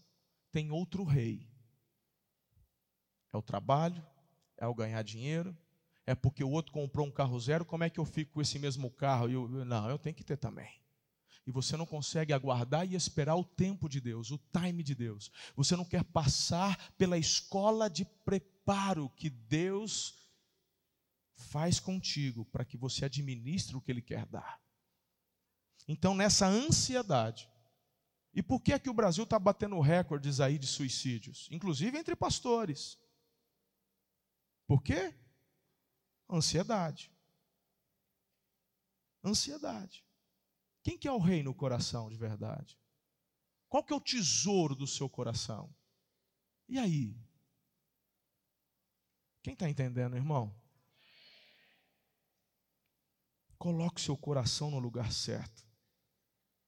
[0.50, 1.48] tem outro rei.
[3.32, 4.04] É o trabalho,
[4.56, 5.56] é o ganhar dinheiro,
[6.06, 8.58] é porque o outro comprou um carro zero, como é que eu fico com esse
[8.58, 9.28] mesmo carro?
[9.28, 10.79] Eu, não, eu tenho que ter também.
[11.50, 15.32] E você não consegue aguardar e esperar o tempo de Deus, o time de Deus.
[15.56, 20.30] Você não quer passar pela escola de preparo que Deus
[21.34, 24.62] faz contigo para que você administre o que Ele quer dar.
[25.88, 27.50] Então, nessa ansiedade,
[28.32, 31.48] e por que é que o Brasil está batendo recordes aí de suicídios?
[31.50, 32.96] Inclusive entre pastores.
[34.68, 35.12] Por quê?
[36.30, 37.10] Ansiedade.
[39.24, 40.08] Ansiedade.
[40.82, 42.78] Quem que é o rei no coração de verdade?
[43.68, 45.74] Qual que é o tesouro do seu coração?
[46.68, 47.16] E aí?
[49.42, 50.54] Quem está entendendo, irmão?
[53.58, 55.64] Coloque seu coração no lugar certo.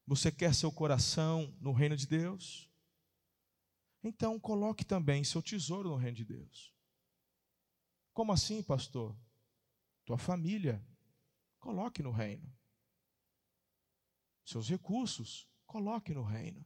[0.07, 2.71] Você quer seu coração no reino de Deus?
[4.03, 6.75] Então coloque também seu tesouro no reino de Deus.
[8.13, 9.17] Como assim, pastor?
[10.05, 10.85] tua família,
[11.59, 12.53] coloque no reino.
[14.45, 16.65] Seus recursos, coloque no reino.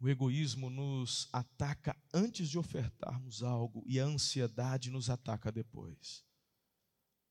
[0.00, 6.24] O egoísmo nos ataca antes de ofertarmos algo e a ansiedade nos ataca depois.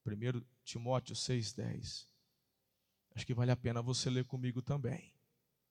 [0.05, 2.07] 1 Timóteo 6,10.
[3.15, 5.11] Acho que vale a pena você ler comigo também.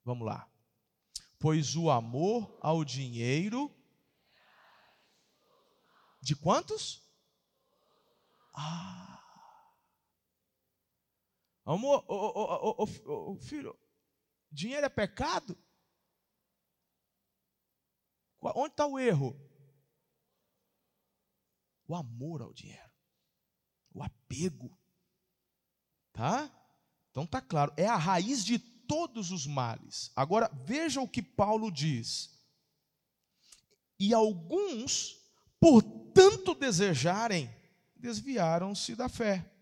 [0.04, 0.50] Vamos lá.
[1.38, 3.72] Pois o amor ao dinheiro.
[6.20, 7.00] De quantos?
[8.52, 9.17] Ah.
[11.68, 13.78] Amor, oh, oh, oh, filho,
[14.50, 15.54] dinheiro é pecado?
[18.40, 19.38] Onde está o erro?
[21.86, 22.90] O amor ao dinheiro,
[23.92, 24.78] o apego,
[26.10, 26.50] tá?
[27.10, 30.10] Então tá claro, é a raiz de todos os males.
[30.16, 32.34] Agora veja o que Paulo diz.
[33.98, 35.16] E alguns,
[35.60, 35.82] por
[36.14, 37.54] tanto desejarem,
[37.94, 39.57] desviaram-se da fé,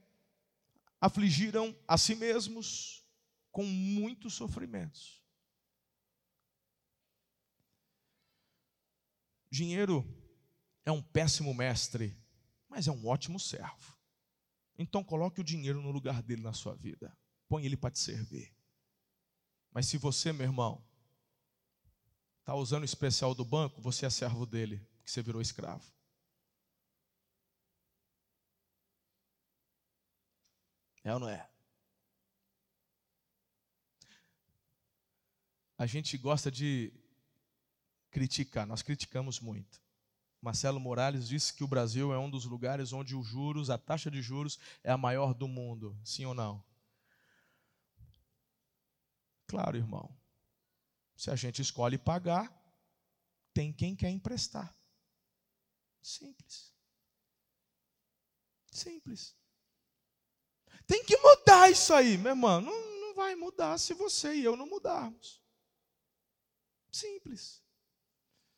[1.06, 3.04] afligiram a si mesmos
[3.52, 5.22] com muitos sofrimentos.
[9.48, 10.04] Dinheiro
[10.84, 12.16] é um péssimo mestre,
[12.68, 13.96] mas é um ótimo servo.
[14.76, 17.16] Então coloque o dinheiro no lugar dele na sua vida.
[17.48, 18.52] Põe ele para te servir.
[19.70, 20.84] Mas se você, meu irmão,
[22.40, 25.95] está usando o especial do banco, você é servo dele, porque você virou escravo.
[31.06, 31.48] É ou não é?
[35.78, 36.92] A gente gosta de
[38.10, 39.80] criticar, nós criticamos muito.
[40.42, 44.10] Marcelo Morales disse que o Brasil é um dos lugares onde os juros, a taxa
[44.10, 45.96] de juros é a maior do mundo.
[46.04, 46.64] Sim ou não?
[49.46, 50.12] Claro, irmão.
[51.14, 52.52] Se a gente escolhe pagar,
[53.54, 54.76] tem quem quer emprestar.
[56.02, 56.74] Simples.
[58.72, 59.45] Simples.
[60.86, 62.60] Tem que mudar isso aí, meu irmão.
[62.60, 65.40] Não, não vai mudar se você e eu não mudarmos.
[66.90, 67.62] Simples.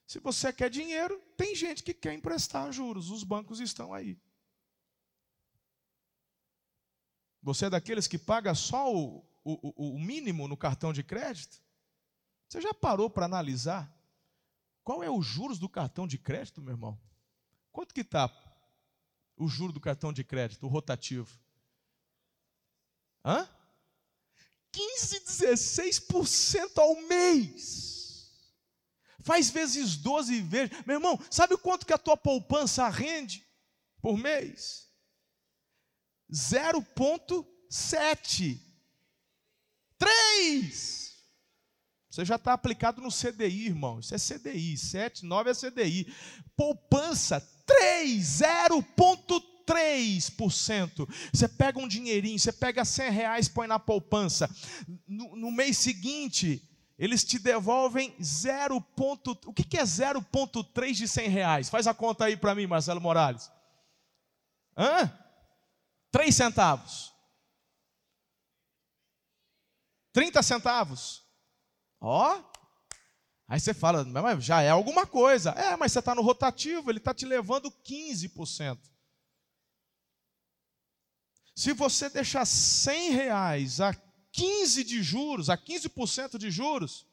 [0.07, 3.11] Se você quer dinheiro, tem gente que quer emprestar juros.
[3.11, 4.19] Os bancos estão aí.
[7.43, 11.63] Você é daqueles que paga só o, o, o mínimo no cartão de crédito?
[12.49, 13.95] Você já parou para analisar
[14.83, 16.99] qual é o juros do cartão de crédito, meu irmão?
[17.71, 18.33] Quanto que está
[19.37, 21.39] o juro do cartão de crédito, o rotativo?
[23.25, 23.49] Hã?
[24.73, 27.87] 15, 16% ao mês.
[29.23, 30.71] Faz vezes 12 vezes.
[30.87, 33.45] Meu irmão, sabe quanto que a tua poupança rende
[34.01, 34.89] por mês?
[36.33, 38.61] 0,7.
[39.99, 41.09] 3.
[42.11, 43.99] Você já está aplicado no CDI, irmão.
[44.01, 44.77] Isso é CDI.
[44.77, 46.15] 7, 9 é CDI.
[46.57, 49.58] Poupança 3, 0,3.
[49.69, 51.07] 3%.
[51.31, 54.49] Você pega um dinheirinho, você pega 100 reais, põe na poupança.
[55.07, 56.67] No, no mês seguinte,
[56.99, 58.81] eles te devolvem 0.
[58.81, 61.69] Ponto, o que, que é 0,3 de 100 reais?
[61.69, 63.51] Faz a conta aí para mim, Marcelo Morales.
[64.77, 65.13] Hã?
[66.11, 67.13] 3 centavos.
[70.13, 71.23] 30 centavos.
[72.01, 72.43] Ó.
[73.47, 75.51] Aí você fala, mas já é alguma coisa.
[75.51, 78.79] É, mas você está no rotativo, ele está te levando 15%.
[81.59, 83.93] Se você deixar 100 reais a
[84.31, 87.05] 15 de juros, a 15% de juros,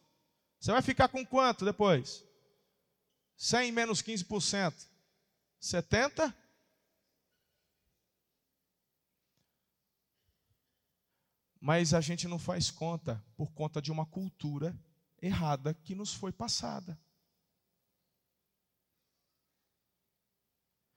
[0.59, 2.23] você vai ficar com quanto depois?
[3.35, 4.87] 100 menos 15%.
[5.59, 6.31] 70?
[11.59, 14.79] Mas a gente não faz conta por conta de uma cultura
[15.19, 16.95] errada que nos foi passada.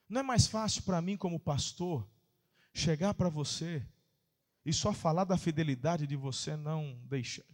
[0.07, 2.07] Não é mais fácil para mim, como pastor,
[2.73, 3.87] chegar para você
[4.65, 7.45] e só falar da fidelidade de você não deixar.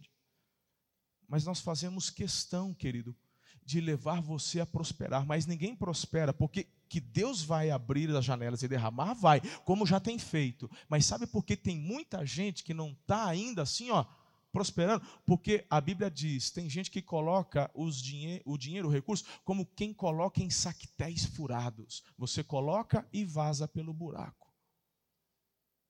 [1.27, 3.15] Mas nós fazemos questão, querido,
[3.63, 8.61] de levar você a prosperar, mas ninguém prospera, porque que Deus vai abrir as janelas
[8.61, 10.69] e derramar, vai, como já tem feito.
[10.87, 14.05] Mas sabe por que tem muita gente que não está ainda assim, ó,
[14.51, 15.05] prosperando?
[15.25, 19.65] Porque a Bíblia diz: tem gente que coloca os dinhe o dinheiro, o recurso, como
[19.65, 22.03] quem coloca em saquetéis furados.
[22.17, 24.44] Você coloca e vaza pelo buraco.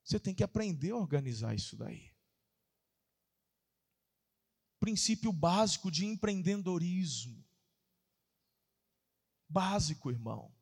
[0.05, 2.13] Você tem que aprender a organizar isso daí.
[4.79, 7.43] Princípio básico de empreendedorismo.
[9.49, 10.53] Básico, irmão.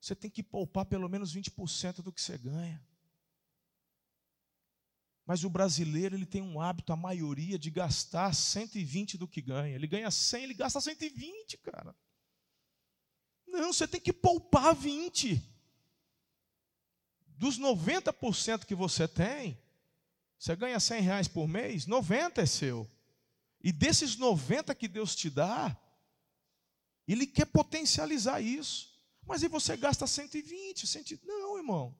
[0.00, 2.84] Você tem que poupar pelo menos 20% do que você ganha.
[5.24, 9.76] Mas o brasileiro, ele tem um hábito, a maioria, de gastar 120 do que ganha.
[9.76, 11.94] Ele ganha 100, ele gasta 120, cara.
[13.46, 15.57] Não, você tem que poupar 20
[17.38, 19.56] dos 90% que você tem,
[20.38, 22.90] você ganha 100 reais por mês, 90 é seu.
[23.62, 25.76] E desses 90 que Deus te dá,
[27.06, 28.88] Ele quer potencializar isso.
[29.24, 31.96] Mas aí você gasta 120, 100, não, irmão.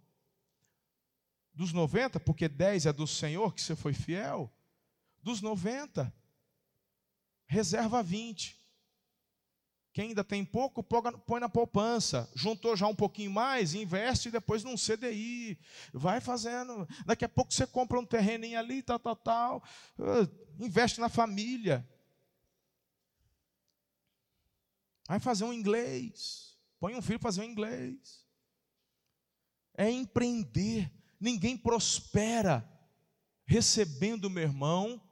[1.55, 4.53] Dos 90, porque 10 é do Senhor, que você foi fiel,
[5.22, 6.12] Dos 90,
[7.47, 8.58] reserva 20.
[9.99, 12.31] Quem ainda tem pouco, põe na poupança.
[12.33, 15.59] Juntou já um pouquinho mais, investe depois num CDI.
[15.93, 16.87] Vai fazendo.
[17.05, 19.65] Daqui a pouco você compra um terreninho ali, tal, tal, tal.
[19.99, 21.85] Uh, investe na família.
[25.09, 26.57] Vai fazer um inglês.
[26.79, 28.25] Põe um filho fazer um inglês.
[29.77, 30.93] É empreender.
[31.19, 32.65] Ninguém prospera
[33.45, 35.03] recebendo, meu irmão,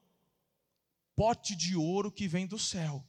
[1.17, 3.05] pote de ouro que vem do céu.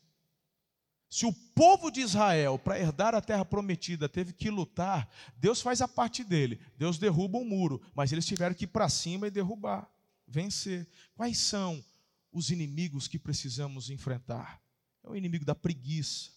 [1.10, 5.82] Se o povo de Israel, para herdar a terra prometida, teve que lutar, Deus faz
[5.82, 6.60] a parte dele.
[6.78, 9.90] Deus derruba o um muro, mas eles tiveram que ir para cima e derrubar,
[10.28, 10.86] vencer.
[11.16, 11.84] Quais são
[12.32, 14.62] os inimigos que precisamos enfrentar?
[15.02, 16.32] É o inimigo da preguiça,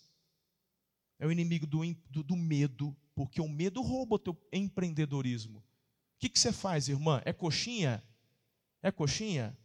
[1.18, 5.58] é o inimigo do, do, do medo, porque o medo rouba o teu empreendedorismo.
[5.58, 5.64] O
[6.20, 7.20] que, que você faz, irmã?
[7.24, 8.02] É coxinha?
[8.80, 9.56] É coxinha?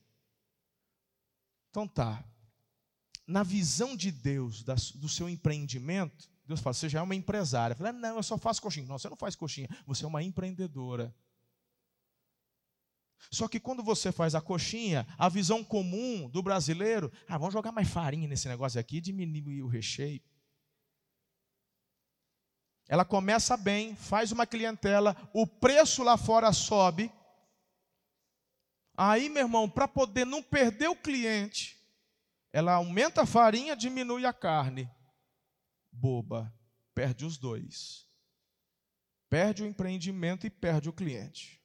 [1.70, 2.26] Então tá
[3.28, 7.76] na visão de Deus, do seu empreendimento, Deus fala, você já é uma empresária.
[7.76, 8.86] Fala, não, eu só faço coxinha.
[8.86, 11.14] Não, você não faz coxinha, você é uma empreendedora.
[13.32, 17.72] Só que quando você faz a coxinha, a visão comum do brasileiro, ah, vamos jogar
[17.72, 20.22] mais farinha nesse negócio aqui, diminuir o recheio.
[22.88, 27.12] Ela começa bem, faz uma clientela, o preço lá fora sobe.
[28.96, 31.75] Aí, meu irmão, para poder não perder o cliente,
[32.56, 34.90] ela aumenta a farinha, diminui a carne.
[35.92, 36.58] Boba,
[36.94, 38.08] perde os dois.
[39.30, 41.62] Perde o empreendimento e perde o cliente.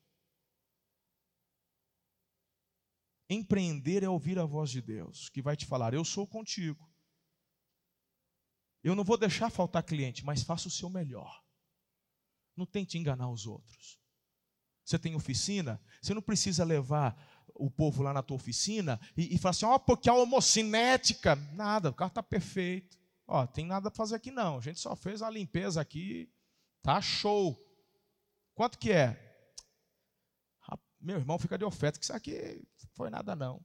[3.28, 6.93] Empreender é ouvir a voz de Deus, que vai te falar: Eu sou contigo.
[8.82, 11.41] Eu não vou deixar faltar cliente, mas faça o seu melhor.
[12.57, 13.97] Não tente enganar os outros.
[14.84, 17.14] Você tem oficina, você não precisa levar
[17.61, 21.37] o povo lá na tua oficina e, e fala assim: ó, oh, porque a homocinética,
[21.53, 22.99] nada, o carro está perfeito.
[23.27, 24.59] Ó, tem nada para fazer aqui não.
[24.59, 26.29] A gente só fez a limpeza aqui,
[26.83, 27.57] tá show.
[28.55, 29.31] Quanto que é?
[31.01, 33.65] Meu irmão fica de oferta, que isso aqui foi nada não.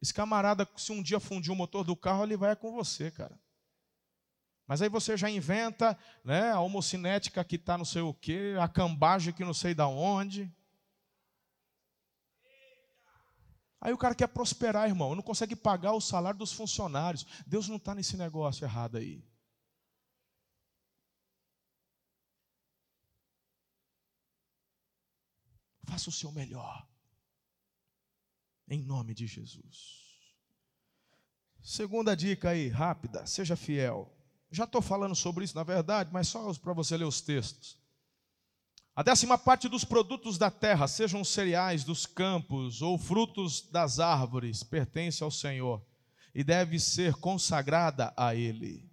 [0.00, 3.38] Esse camarada, se um dia fundir o motor do carro, ele vai com você, cara.
[4.66, 8.66] Mas aí você já inventa né, a homocinética que está não sei o quê, a
[8.66, 10.52] cambagem que não sei da onde.
[13.84, 17.26] Aí o cara quer prosperar, irmão, não consegue pagar o salário dos funcionários.
[17.44, 19.20] Deus não está nesse negócio errado aí.
[25.82, 26.88] Faça o seu melhor.
[28.68, 30.12] Em nome de Jesus.
[31.60, 34.16] Segunda dica aí, rápida, seja fiel.
[34.48, 37.81] Já estou falando sobre isso, na verdade, mas só para você ler os textos.
[38.94, 44.62] A décima parte dos produtos da terra, sejam cereais dos campos ou frutos das árvores,
[44.62, 45.82] pertence ao Senhor
[46.34, 48.90] e deve ser consagrada a Ele.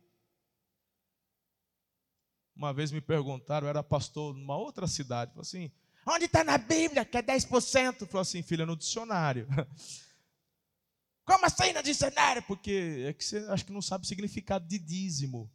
[2.55, 5.69] Uma vez me perguntaram, eu era pastor numa outra cidade, falou assim:
[6.05, 8.07] onde está na Bíblia que é 10%?
[8.07, 9.47] Falou assim, filha, no dicionário.
[11.25, 12.41] Como assim no dicionário?
[12.43, 15.51] Porque é que você acho que não sabe o significado de dízimo.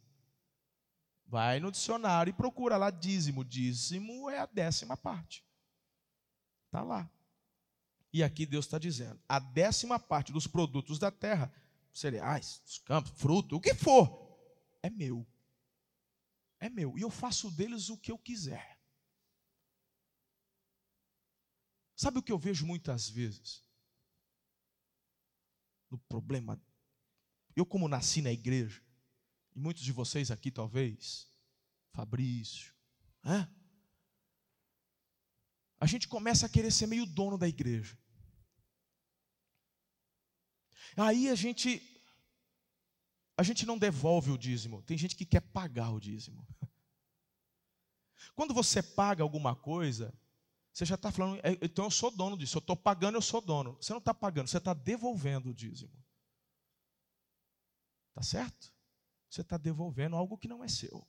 [1.25, 3.43] Vai no dicionário e procura lá dízimo.
[3.43, 5.43] Dízimo é a décima parte.
[6.67, 7.09] Está lá.
[8.13, 11.53] E aqui Deus está dizendo: a décima parte dos produtos da terra,
[11.91, 14.39] cereais, os campos, fruto, o que for,
[14.83, 15.27] é meu.
[16.59, 16.97] É meu.
[16.97, 18.79] E eu faço deles o que eu quiser.
[21.95, 23.65] Sabe o que eu vejo muitas vezes?
[25.89, 26.61] No problema.
[27.55, 28.84] Eu, como nasci na igreja,
[29.55, 31.27] e muitos de vocês aqui talvez,
[31.93, 32.73] Fabrício,
[35.79, 37.97] a gente começa a querer ser meio dono da igreja.
[40.97, 41.81] Aí a gente
[43.37, 44.81] a gente não devolve o dízimo.
[44.83, 46.47] Tem gente que quer pagar o dízimo.
[48.33, 50.13] Quando você paga alguma coisa,
[50.71, 52.57] você já está falando, é, então eu sou dono disso.
[52.57, 53.77] Eu estou pagando, eu sou dono.
[53.81, 55.91] Você não está pagando, você está devolvendo o dízimo.
[58.13, 58.74] Tá certo?
[59.29, 61.07] Você está devolvendo algo que não é seu.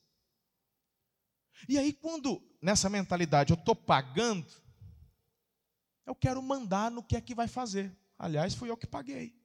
[1.68, 4.52] E aí, quando nessa mentalidade eu estou pagando,
[6.04, 7.96] eu quero mandar no que é que vai fazer.
[8.18, 9.40] Aliás, fui eu que paguei.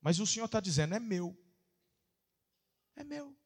[0.00, 1.36] Mas o Senhor está dizendo: é meu.
[2.96, 3.36] É meu.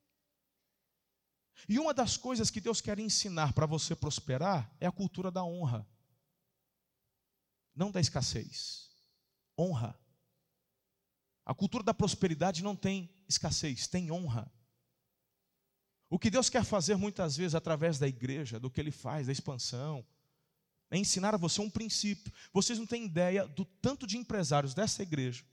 [1.68, 5.44] E uma das coisas que Deus quer ensinar para você prosperar é a cultura da
[5.44, 5.88] honra,
[7.74, 8.90] não da escassez.
[9.58, 9.98] Honra.
[11.46, 14.50] A cultura da prosperidade não tem escassez, tem honra.
[16.08, 19.32] O que Deus quer fazer muitas vezes através da igreja, do que Ele faz, da
[19.32, 20.04] expansão,
[20.90, 22.32] é ensinar a você um princípio.
[22.52, 25.44] Vocês não têm ideia do tanto de empresários dessa igreja,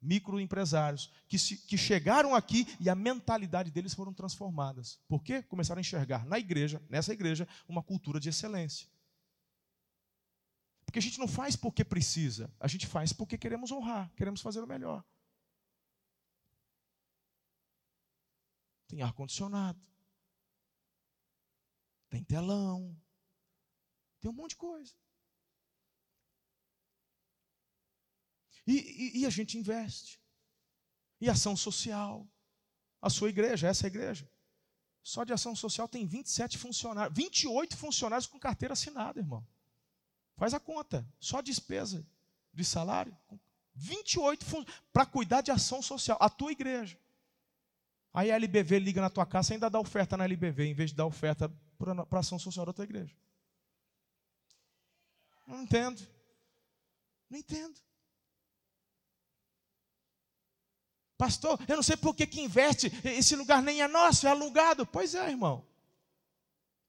[0.00, 4.98] microempresários, que, se, que chegaram aqui e a mentalidade deles foram transformadas.
[5.08, 5.42] Por quê?
[5.42, 8.86] Começaram a enxergar na igreja, nessa igreja, uma cultura de excelência.
[10.84, 14.60] Porque a gente não faz porque precisa, a gente faz porque queremos honrar, queremos fazer
[14.60, 15.02] o melhor.
[18.92, 19.80] Tem ar-condicionado,
[22.10, 22.94] tem telão,
[24.20, 24.92] tem um monte de coisa.
[28.66, 30.20] E, e, e, a gente investe.
[31.18, 32.28] E ação social.
[33.00, 34.30] A sua igreja, essa é igreja.
[35.02, 39.42] Só de ação social tem 27 funcionários, 28 funcionários com carteira assinada, irmão.
[40.36, 41.10] Faz a conta.
[41.18, 42.06] Só despesa
[42.52, 43.16] de salário.
[43.74, 44.44] 28
[44.92, 46.18] para cuidar de ação social.
[46.20, 47.00] A tua igreja.
[48.14, 50.96] Aí a LBV liga na tua casa ainda dá oferta na LBV, em vez de
[50.96, 51.48] dar oferta
[51.78, 53.16] para ação social da tua igreja.
[55.46, 56.06] Não entendo.
[57.30, 57.80] Não entendo.
[61.16, 64.84] Pastor, eu não sei por que, que investe, esse lugar nem é nosso, é alugado.
[64.84, 65.64] Pois é, irmão.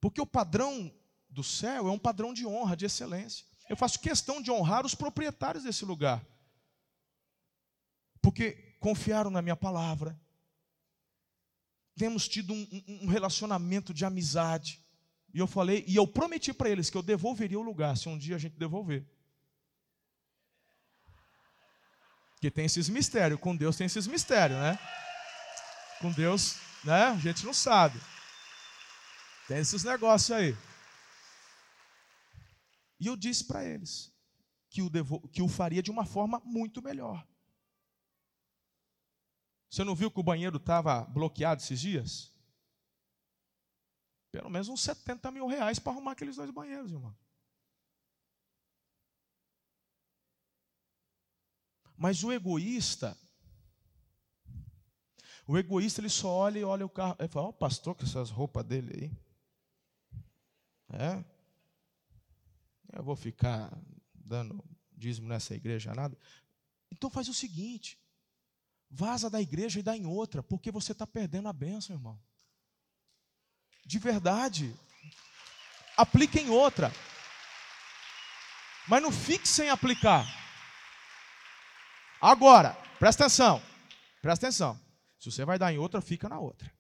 [0.02, 0.92] Porque o padrão
[1.30, 3.46] do céu é um padrão de honra, de excelência.
[3.70, 6.26] Eu faço questão de honrar os proprietários desse lugar.
[8.22, 10.20] Porque confiaram na minha palavra.
[11.96, 14.84] Temos tido um, um relacionamento de amizade.
[15.34, 18.18] E eu falei, e eu prometi para eles que eu devolveria o lugar se um
[18.18, 19.06] dia a gente devolver.
[22.40, 24.78] Que tem esses mistérios, com Deus tem esses mistérios, né?
[26.00, 27.06] Com Deus, né?
[27.06, 28.00] A gente não sabe.
[29.48, 30.56] Tem esses negócios aí.
[33.00, 34.14] E eu disse para eles
[34.70, 37.26] que o, devo, que o faria de uma forma muito melhor.
[39.74, 42.32] Você não viu que o banheiro estava bloqueado esses dias?
[44.32, 47.18] Pelo menos uns 70 mil reais para arrumar aqueles dois banheiros, irmão.
[51.98, 53.18] Mas o egoísta,
[55.48, 58.04] o egoísta ele só olha e olha o carro, ele fala, ó, oh, pastor, com
[58.04, 59.12] essas roupas dele aí.
[61.00, 61.26] É,
[62.96, 63.76] eu vou ficar
[64.14, 66.16] dando dízimo nessa igreja, nada.
[66.92, 68.03] Então faz o seguinte:
[68.94, 72.22] vaza da igreja e dá em outra, porque você está perdendo a bênção, irmão.
[73.86, 74.74] De verdade.
[75.98, 76.92] Aplique em outra.
[78.88, 80.26] Mas não fique sem aplicar.
[82.22, 83.62] Agora, presta atenção.
[84.22, 84.80] Presta atenção.
[85.20, 86.72] Se você vai dar em outra, fica na outra.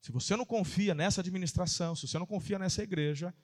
[0.00, 3.34] Se você não confia nessa administração, se você não confia nessa igreja,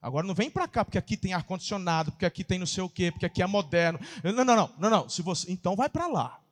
[0.00, 2.82] agora não vem para cá porque aqui tem ar condicionado, porque aqui tem não sei
[2.82, 3.98] o quê, porque aqui é moderno.
[4.22, 5.08] Não, não, não, não, não.
[5.08, 6.42] Se você, então vai para lá.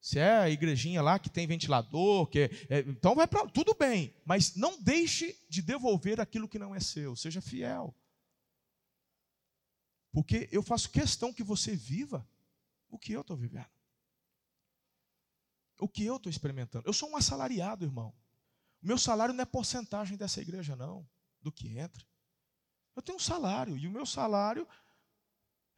[0.00, 3.74] Se é a igrejinha lá que tem ventilador, que é, é, então vai para tudo
[3.74, 7.16] bem, mas não deixe de devolver aquilo que não é seu.
[7.16, 7.92] Seja fiel.
[10.12, 12.26] Porque eu faço questão que você viva
[12.88, 13.68] o que eu estou vivendo.
[15.78, 16.88] O que eu estou experimentando.
[16.88, 18.14] Eu sou um assalariado, irmão.
[18.82, 21.06] O meu salário não é porcentagem dessa igreja, não,
[21.42, 22.06] do que entra.
[22.96, 24.66] Eu tenho um salário, e o meu salário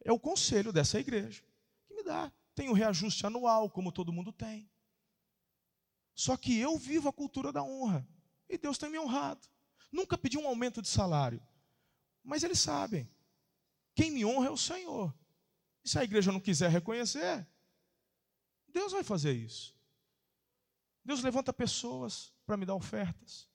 [0.05, 1.43] é o conselho dessa igreja
[1.85, 2.31] que me dá.
[2.55, 4.71] Tem o reajuste anual, como todo mundo tem.
[6.15, 8.07] Só que eu vivo a cultura da honra.
[8.47, 9.47] E Deus tem me honrado.
[9.91, 11.45] Nunca pedi um aumento de salário.
[12.23, 13.09] Mas eles sabem.
[13.95, 15.13] Quem me honra é o Senhor.
[15.83, 17.45] E se a igreja não quiser reconhecer,
[18.67, 19.75] Deus vai fazer isso.
[21.03, 23.48] Deus levanta pessoas para me dar ofertas.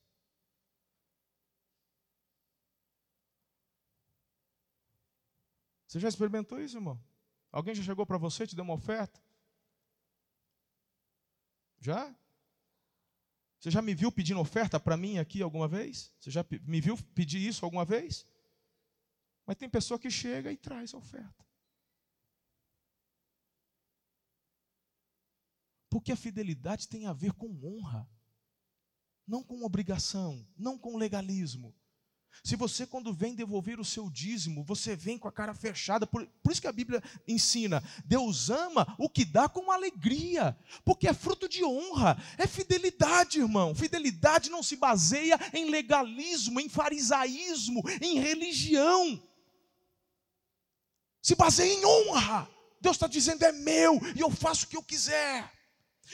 [5.94, 7.00] Você já experimentou isso, irmão?
[7.52, 9.22] Alguém já chegou para você e te deu uma oferta?
[11.78, 12.12] Já?
[13.60, 16.12] Você já me viu pedindo oferta para mim aqui alguma vez?
[16.18, 18.26] Você já me viu pedir isso alguma vez?
[19.46, 21.46] Mas tem pessoa que chega e traz a oferta.
[25.88, 28.10] Porque a fidelidade tem a ver com honra
[29.24, 31.72] não com obrigação, não com legalismo.
[32.42, 36.26] Se você, quando vem devolver o seu dízimo, você vem com a cara fechada, por,
[36.42, 41.14] por, isso que a Bíblia ensina: Deus ama o que dá com alegria, porque é
[41.14, 43.74] fruto de honra, é fidelidade, irmão.
[43.74, 49.22] Fidelidade não se baseia em legalismo, em farisaísmo, em religião,
[51.22, 52.46] se baseia em honra.
[52.78, 55.50] Deus está dizendo: é meu e eu faço o que eu quiser.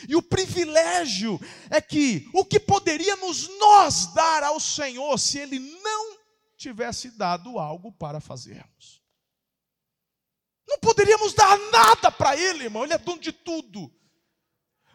[0.09, 6.10] E o privilégio é que o que poderíamos nós dar ao Senhor se Ele não
[6.61, 9.03] tivesse dado algo para fazermos?
[10.69, 13.91] Não poderíamos dar nada para Ele, irmão, Ele é dono de tudo.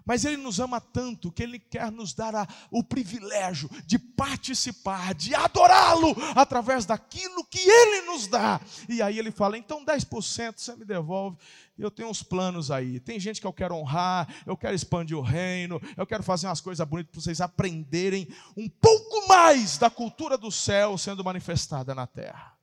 [0.05, 5.15] Mas Ele nos ama tanto que Ele quer nos dar a, o privilégio de participar,
[5.15, 8.61] de adorá-lo através daquilo que Ele nos dá.
[8.87, 11.37] E aí Ele fala: então 10% você me devolve.
[11.77, 12.99] Eu tenho uns planos aí.
[12.99, 16.61] Tem gente que eu quero honrar, eu quero expandir o reino, eu quero fazer umas
[16.61, 22.05] coisas bonitas para vocês aprenderem um pouco mais da cultura do céu sendo manifestada na
[22.05, 22.55] terra.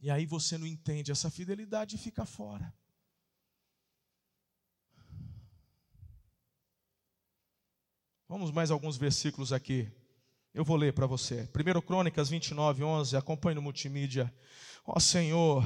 [0.00, 2.74] E aí você não entende essa fidelidade e fica fora.
[8.32, 9.86] Vamos mais alguns versículos aqui.
[10.54, 11.46] Eu vou ler para você.
[11.54, 13.14] 1 Crônicas 29, 11.
[13.14, 14.32] Acompanhe no multimídia.
[14.86, 15.62] Ó Senhor,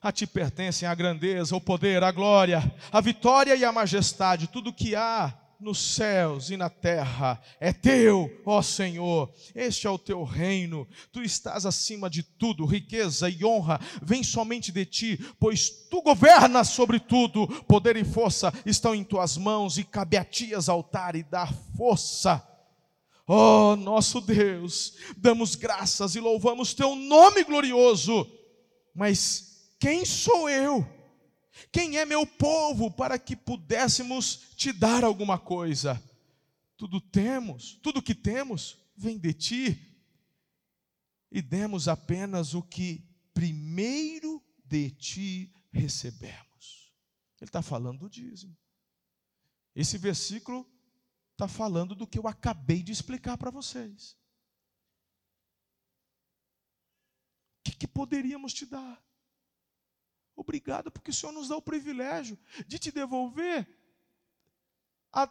[0.00, 4.48] a ti pertencem a grandeza, o poder, a glória, a vitória e a majestade.
[4.48, 9.32] Tudo que há nos céus e na terra é teu, ó Senhor.
[9.54, 10.86] Este é o teu reino.
[11.12, 12.64] Tu estás acima de tudo.
[12.64, 17.46] Riqueza e honra vêm somente de ti, pois tu governas sobre tudo.
[17.64, 22.44] Poder e força estão em tuas mãos e cabe a ti exaltar e dar força.
[23.26, 28.26] Ó nosso Deus, damos graças e louvamos teu nome glorioso.
[28.94, 30.97] Mas quem sou eu?
[31.72, 36.02] Quem é meu povo para que pudéssemos te dar alguma coisa?
[36.76, 39.88] Tudo temos, tudo que temos vem de ti,
[41.30, 43.04] e demos apenas o que
[43.34, 46.92] primeiro de ti recebemos.
[47.40, 48.56] Ele está falando do dízimo.
[49.74, 50.66] Esse versículo
[51.32, 54.16] está falando do que eu acabei de explicar para vocês.
[57.60, 59.07] O que, que poderíamos te dar?
[60.38, 63.68] Obrigado, porque o Senhor nos dá o privilégio de te devolver
[65.12, 65.28] a,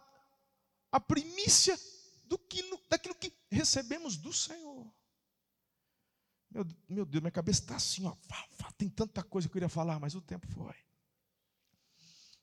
[0.91, 1.79] a primícia
[2.25, 4.85] do que, daquilo que recebemos do Senhor.
[6.51, 8.17] Meu, meu Deus, minha cabeça está assim, ó,
[8.77, 10.75] tem tanta coisa que eu queria falar, mas o tempo foi.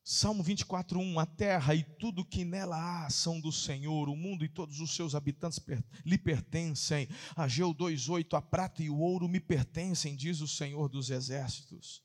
[0.03, 4.43] Salmo 24, 1: A terra e tudo que nela há são do Senhor, o mundo
[4.43, 5.61] e todos os seus habitantes
[6.05, 7.09] lhe pertencem.
[7.37, 12.04] Ageu 2,8: A prata e o ouro me pertencem, diz o Senhor dos exércitos.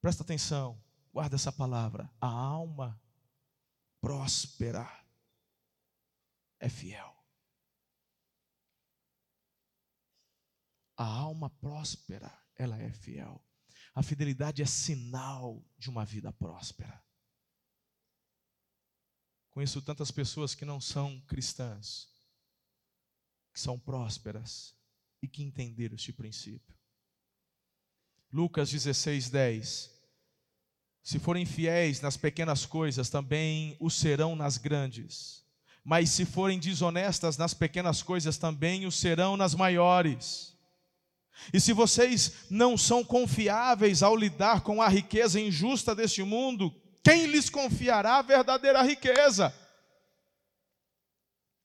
[0.00, 0.82] Presta atenção,
[1.12, 2.10] guarda essa palavra.
[2.20, 3.00] A alma
[4.00, 4.88] próspera
[6.58, 7.14] é fiel.
[10.96, 13.44] A alma próspera, ela é fiel.
[13.94, 17.04] A fidelidade é sinal de uma vida próspera.
[19.50, 22.08] Conheço tantas pessoas que não são cristãs,
[23.52, 24.74] que são prósperas
[25.20, 26.79] e que entenderam este princípio.
[28.32, 29.90] Lucas 16, 10.
[31.02, 35.44] Se forem fiéis nas pequenas coisas, também o serão nas grandes.
[35.84, 40.56] Mas se forem desonestas nas pequenas coisas, também o serão nas maiores.
[41.52, 46.72] E se vocês não são confiáveis ao lidar com a riqueza injusta deste mundo,
[47.02, 49.52] quem lhes confiará a verdadeira riqueza?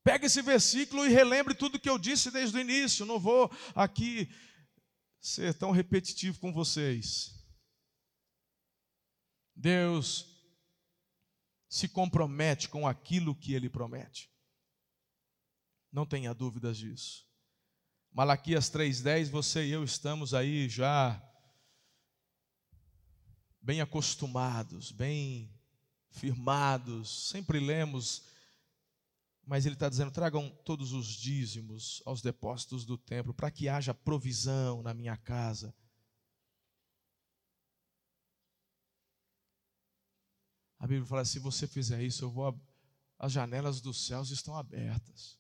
[0.04, 3.06] Pega esse versículo e relembre tudo que eu disse desde o início.
[3.06, 4.30] Não vou aqui
[5.26, 7.34] ser tão repetitivo com vocês.
[9.56, 10.28] Deus
[11.68, 14.30] se compromete com aquilo que ele promete.
[15.92, 17.28] Não tenha dúvidas disso.
[18.12, 21.20] Malaquias 3:10, você e eu estamos aí já
[23.60, 25.52] bem acostumados, bem
[26.12, 28.28] firmados, sempre lemos
[29.46, 33.94] mas ele está dizendo: tragam todos os dízimos aos depósitos do templo, para que haja
[33.94, 35.74] provisão na minha casa.
[40.80, 42.60] A Bíblia fala: se você fizer isso, eu vou.
[43.18, 45.40] As janelas dos céus estão abertas,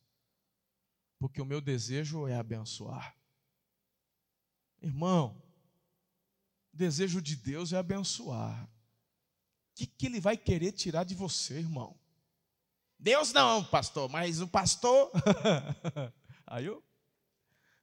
[1.19, 3.17] porque o meu desejo é abençoar.
[4.81, 5.41] Irmão,
[6.73, 8.63] o desejo de Deus é abençoar.
[8.63, 8.69] O
[9.75, 11.99] que, que Ele vai querer tirar de você, irmão?
[13.05, 15.11] Deus não, pastor, mas o pastor.
[16.47, 16.83] aí, eu,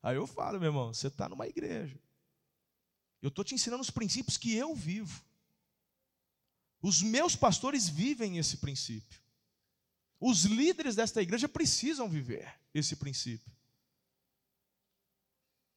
[0.02, 1.96] aí eu falo, meu irmão, você está numa igreja.
[3.22, 5.24] Eu estou te ensinando os princípios que eu vivo.
[6.80, 9.22] Os meus pastores vivem esse princípio.
[10.18, 13.52] Os líderes desta igreja precisam viver esse princípio.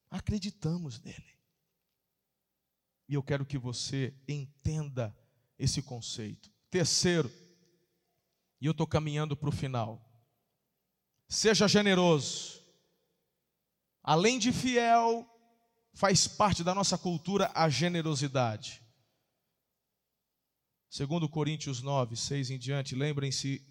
[0.10, 1.38] Acreditamos nele.
[3.08, 5.16] E eu quero que você entenda
[5.60, 6.52] esse conceito.
[6.72, 7.32] Terceiro,
[8.60, 10.02] e eu estou caminhando para o final.
[11.28, 12.64] Seja generoso.
[14.04, 15.28] Além de fiel,
[15.94, 18.84] faz parte da nossa cultura a generosidade.
[20.90, 23.66] Segundo Coríntios 9, 6 em diante, lembrem-se,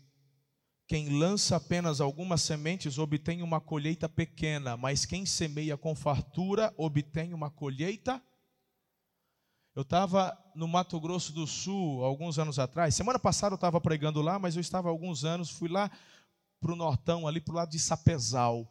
[0.87, 7.33] quem lança apenas algumas sementes obtém uma colheita pequena, mas quem semeia com fartura obtém
[7.33, 8.23] uma colheita
[9.75, 12.95] Eu estava no Mato Grosso do Sul alguns anos atrás.
[12.95, 15.91] Semana passada eu estava pregando lá, mas eu estava há alguns anos, fui lá
[16.61, 18.71] para o Nortão, ali para o lado de Sapezal.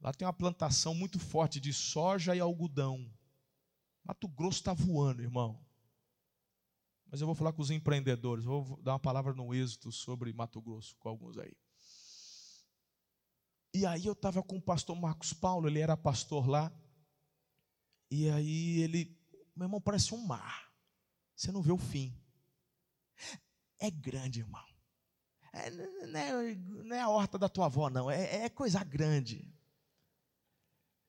[0.00, 3.10] Lá tem uma plantação muito forte de soja e algodão.
[4.04, 5.58] Mato Grosso está voando, irmão.
[7.10, 10.60] Mas eu vou falar com os empreendedores, vou dar uma palavra no êxito sobre Mato
[10.60, 11.56] Grosso com alguns aí.
[13.74, 16.70] E aí eu estava com o pastor Marcos Paulo, ele era pastor lá.
[18.10, 19.21] E aí ele
[19.54, 20.72] meu irmão, parece um mar.
[21.34, 22.16] Você não vê o fim.
[23.78, 24.64] É grande, irmão.
[25.52, 28.10] É, não, é, não, é, a horta da tua avó, não.
[28.10, 29.46] É, é coisa grande.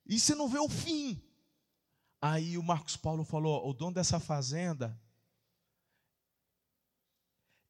[0.06, 1.22] E você não vê o fim.
[2.22, 5.00] Aí o Marcos Paulo falou: o dono dessa fazenda,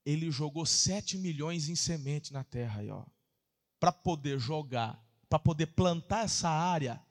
[0.05, 3.05] ele jogou 7 milhões em semente na terra aí, ó.
[3.79, 7.03] Para poder jogar, para poder plantar essa área,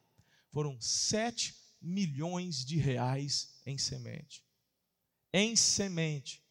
[0.50, 4.44] foram 7 milhões de reais em semente.
[5.32, 6.42] Em semente.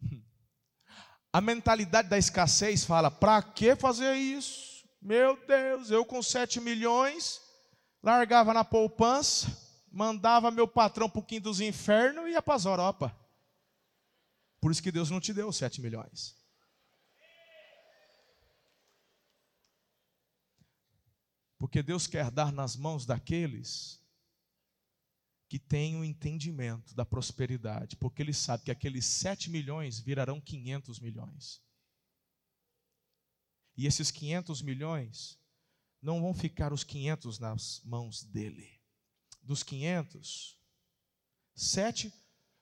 [1.32, 4.88] A mentalidade da escassez fala: para que fazer isso?
[5.00, 7.40] Meu Deus, eu com 7 milhões,
[8.02, 9.46] largava na poupança,
[9.92, 13.16] mandava meu patrão para o quinto dos infernos e ia para as Europa.
[14.60, 16.37] Por isso que Deus não te deu 7 milhões.
[21.58, 24.00] Porque Deus quer dar nas mãos daqueles
[25.48, 31.00] que têm o entendimento da prosperidade, porque Ele sabe que aqueles 7 milhões virarão 500
[31.00, 31.62] milhões.
[33.76, 35.38] E esses 500 milhões
[36.02, 38.78] não vão ficar os 500 nas mãos dele.
[39.42, 40.58] Dos 500,
[41.54, 42.12] 7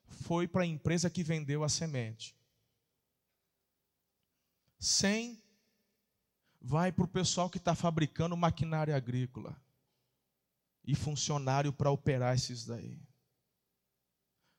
[0.07, 2.37] foi para a empresa que vendeu a semente.
[4.79, 5.43] 100
[6.67, 9.57] vai para o pessoal que está fabricando maquinária agrícola
[10.85, 13.01] e funcionário para operar esses daí.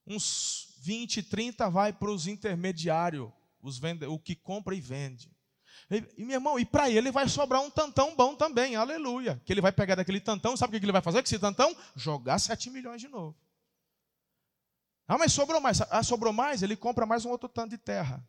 [0.05, 3.29] Uns 20, 30 vai para os intermediários,
[3.61, 5.29] os vende, o que compra e vende.
[5.91, 9.41] E, meu irmão, e para ele vai sobrar um tantão bom também, aleluia.
[9.45, 11.75] Que ele vai pegar daquele tantão, sabe o que ele vai fazer com esse tantão?
[11.93, 13.35] Jogar 7 milhões de novo.
[15.05, 15.81] Ah, mas sobrou mais.
[15.81, 18.25] Ah, sobrou mais, ele compra mais um outro tanto de terra.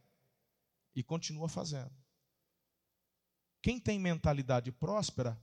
[0.97, 1.93] E continua fazendo.
[3.69, 5.39] Quem tem mentalidade próspera,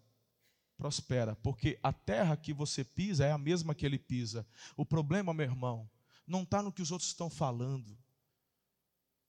[0.75, 4.47] prospera, porque a terra que você pisa é a mesma que ele pisa.
[4.75, 5.87] O problema, meu irmão,
[6.25, 7.95] não está no que os outros estão falando,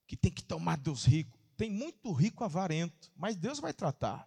[0.06, 1.38] que tem que tomar Deus rico.
[1.58, 4.26] Tem muito rico avarento, mas Deus vai tratar.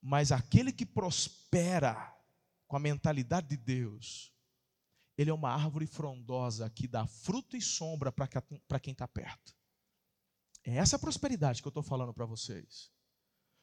[0.00, 2.16] Mas aquele que prospera
[2.68, 4.32] com a mentalidade de Deus,
[5.18, 9.56] ele é uma árvore frondosa que dá fruto e sombra para quem está perto.
[10.62, 12.92] É essa prosperidade que eu estou falando para vocês.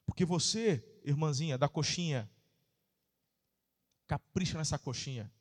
[0.09, 2.29] Porque você, irmãzinha da coxinha,
[4.07, 5.31] capricha nessa coxinha.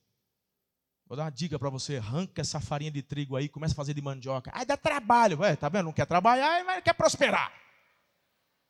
[1.07, 3.95] Vou dar uma dica para você: arranca essa farinha de trigo aí, começa a fazer
[3.95, 4.51] de mandioca.
[4.55, 5.87] Aí dá trabalho, ué, tá vendo?
[5.87, 7.51] Não quer trabalhar, mas quer prosperar.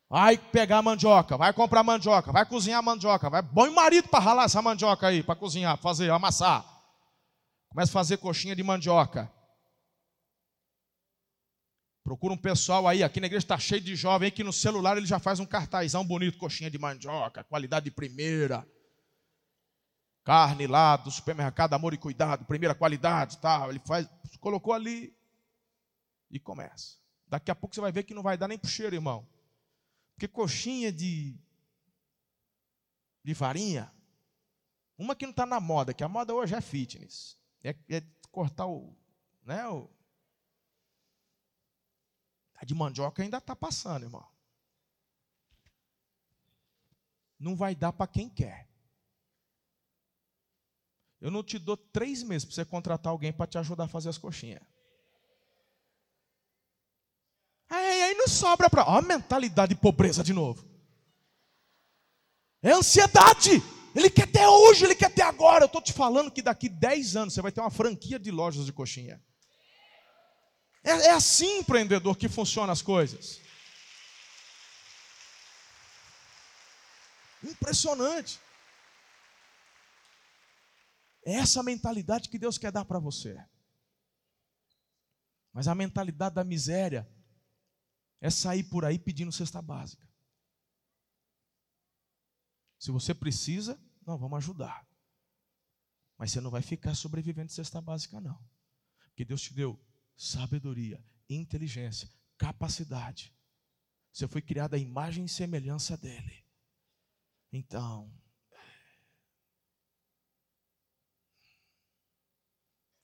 [0.09, 4.61] Vai pegar mandioca, vai comprar mandioca, vai cozinhar mandioca, vai o marido para ralar essa
[4.61, 6.65] mandioca aí, para cozinhar, fazer, amassar.
[7.67, 9.31] Começa a fazer coxinha de mandioca.
[12.09, 15.05] Procura um pessoal aí, aqui na igreja está cheio de jovem que no celular ele
[15.05, 18.67] já faz um cartazão bonito, coxinha de mandioca, qualidade de primeira.
[20.23, 23.69] Carne lá do supermercado, amor e cuidado, primeira qualidade, tal.
[23.69, 25.15] Ele faz, colocou ali
[26.31, 26.97] e começa.
[27.27, 29.29] Daqui a pouco você vai ver que não vai dar nem pro cheiro, irmão.
[30.15, 31.39] Porque coxinha de
[33.23, 33.93] de farinha,
[34.97, 38.01] uma que não está na moda, que a moda hoje é fitness, é, é
[38.31, 38.97] cortar o,
[39.45, 39.87] né, o
[42.59, 44.25] a de mandioca ainda está passando, irmão.
[47.39, 48.67] Não vai dar para quem quer.
[51.21, 54.09] Eu não te dou três meses para você contratar alguém para te ajudar a fazer
[54.09, 54.61] as coxinhas.
[57.69, 58.83] Aí, aí não sobra para.
[58.83, 60.67] Ó, a mentalidade de pobreza de novo.
[62.61, 63.51] É ansiedade.
[63.95, 65.63] Ele quer ter hoje, ele quer ter agora.
[65.63, 68.65] Eu estou te falando que daqui 10 anos você vai ter uma franquia de lojas
[68.65, 69.23] de coxinha.
[70.83, 73.39] É, é assim, empreendedor, que funcionam as coisas.
[77.43, 78.39] Impressionante.
[81.25, 83.37] É essa mentalidade que Deus quer dar para você.
[85.51, 87.09] Mas a mentalidade da miséria
[88.21, 90.07] é sair por aí pedindo cesta básica.
[92.77, 94.87] Se você precisa, não, vamos ajudar.
[96.17, 98.41] Mas você não vai ficar sobrevivendo de cesta básica, não.
[99.07, 99.79] Porque Deus te deu
[100.19, 103.33] sabedoria, inteligência, capacidade.
[104.11, 106.45] Você foi criado à imagem e semelhança dele.
[107.53, 108.13] Então,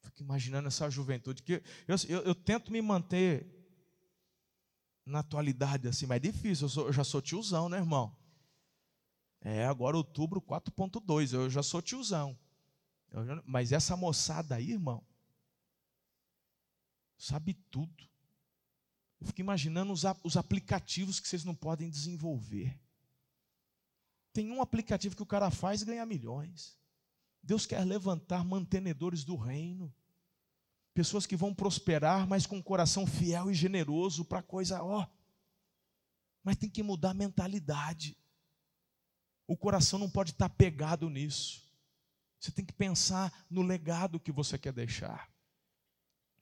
[0.04, 3.50] fico imaginando essa juventude, que eu, eu, eu, tento me manter
[5.06, 8.16] na atualidade assim, mas é difícil, eu, sou, eu já sou tiozão, né, irmão?
[9.40, 12.38] É, agora outubro 4.2, eu já sou tiozão.
[13.46, 15.06] Mas essa moçada aí, irmão,
[17.18, 18.08] sabe tudo.
[19.20, 22.80] Eu fico imaginando os, os aplicativos que vocês não podem desenvolver.
[24.34, 26.78] Tem um aplicativo que o cara faz e ganha milhões.
[27.42, 29.94] Deus quer levantar mantenedores do reino.
[30.94, 35.08] Pessoas que vão prosperar, mas com um coração fiel e generoso para coisa, ó.
[36.44, 38.18] Mas tem que mudar a mentalidade.
[39.48, 41.66] O coração não pode estar pegado nisso.
[42.40, 45.30] Você tem que pensar no legado que você quer deixar,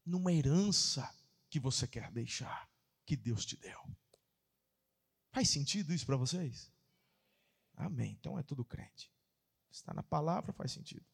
[0.06, 1.10] numa herança
[1.50, 2.70] que você quer deixar,
[3.06, 3.80] que Deus te deu.
[5.32, 6.72] Faz sentido isso para vocês?
[7.76, 8.12] Amém.
[8.20, 9.12] Então é tudo crente.
[9.72, 11.06] Está na palavra, faz sentido.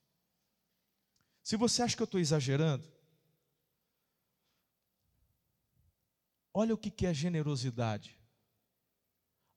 [1.41, 2.91] Se você acha que eu estou exagerando,
[6.53, 8.19] olha o que é generosidade.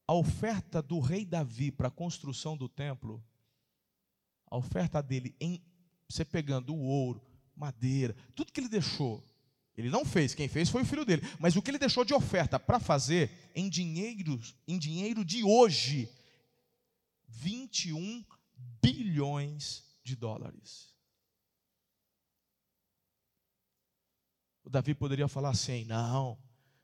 [0.07, 3.25] A oferta do rei Davi para a construção do templo,
[4.47, 5.65] a oferta dele em
[6.09, 9.27] você pegando o ouro, madeira, tudo que ele deixou,
[9.77, 12.13] ele não fez, quem fez foi o filho dele, mas o que ele deixou de
[12.13, 16.09] oferta para fazer em dinheiro, em dinheiro de hoje,
[17.29, 18.25] 21
[18.83, 20.93] bilhões de dólares.
[24.63, 26.39] O Davi poderia falar assim: não,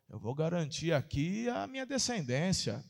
[0.09, 2.85] eu vou garantir aqui a minha descendência.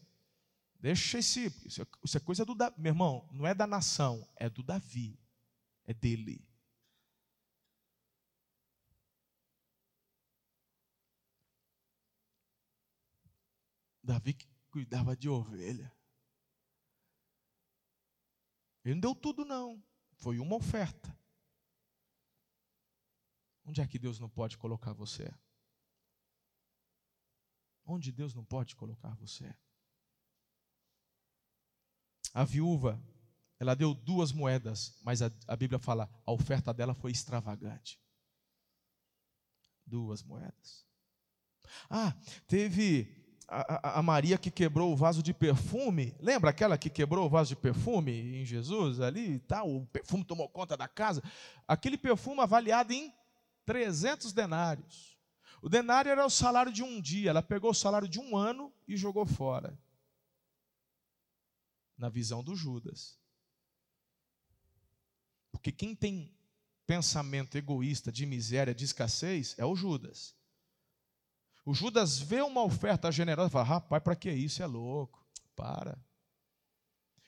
[0.81, 1.53] Deixa esse.
[1.67, 2.77] Isso é, é coisa do Davi.
[2.79, 5.19] Meu irmão, não é da nação, é do Davi.
[5.85, 6.48] É dele.
[14.09, 15.95] Davi que cuidava de ovelha.
[18.83, 19.85] Ele não deu tudo, não.
[20.17, 21.15] Foi uma oferta.
[23.67, 25.31] Onde é que Deus não pode colocar você?
[27.85, 29.55] Onde Deus não pode colocar você?
[32.33, 32.99] A viúva,
[33.59, 38.01] ela deu duas moedas, mas a, a Bíblia fala, a oferta dela foi extravagante.
[39.85, 40.87] Duas moedas.
[41.91, 47.25] Ah, teve a, a, Maria que quebrou o vaso de perfume, lembra aquela que quebrou
[47.25, 49.75] o vaso de perfume em Jesus ali e tal?
[49.75, 51.23] O perfume tomou conta da casa.
[51.67, 53.13] Aquele perfume avaliado em
[53.65, 55.19] 300 denários.
[55.63, 58.73] O denário era o salário de um dia, ela pegou o salário de um ano
[58.87, 59.77] e jogou fora.
[61.97, 63.19] Na visão do Judas.
[65.51, 66.33] Porque quem tem
[66.87, 70.38] pensamento egoísta de miséria, de escassez, é o Judas.
[71.69, 74.63] O Judas vê uma oferta generosa e fala: rapaz, para que isso?
[74.63, 75.23] É louco.
[75.55, 75.99] Para.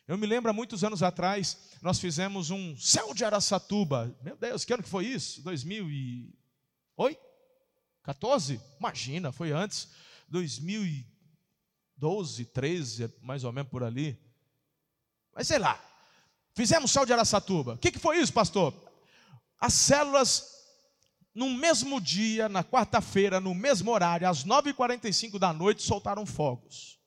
[0.09, 4.17] Eu me lembro há muitos anos atrás, nós fizemos um céu de Araçatuba.
[4.23, 5.43] Meu Deus, que ano que foi isso?
[5.43, 7.21] 2008?
[8.03, 8.59] 14?
[8.79, 9.91] Imagina, foi antes.
[10.29, 14.19] 2012, 13, mais ou menos por ali.
[15.35, 15.79] Mas sei lá.
[16.55, 17.75] Fizemos céu de Araçatuba.
[17.75, 18.73] O que, que foi isso, pastor?
[19.61, 20.60] As células
[21.35, 26.99] no mesmo dia, na quarta-feira, no mesmo horário, às 9h45 da noite, soltaram fogos.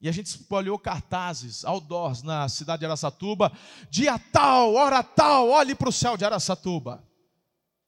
[0.00, 3.50] E a gente espalhou cartazes, outdoors, na cidade de Araçatuba,
[3.88, 7.02] dia tal, hora tal, olhe para o céu de Araçatuba.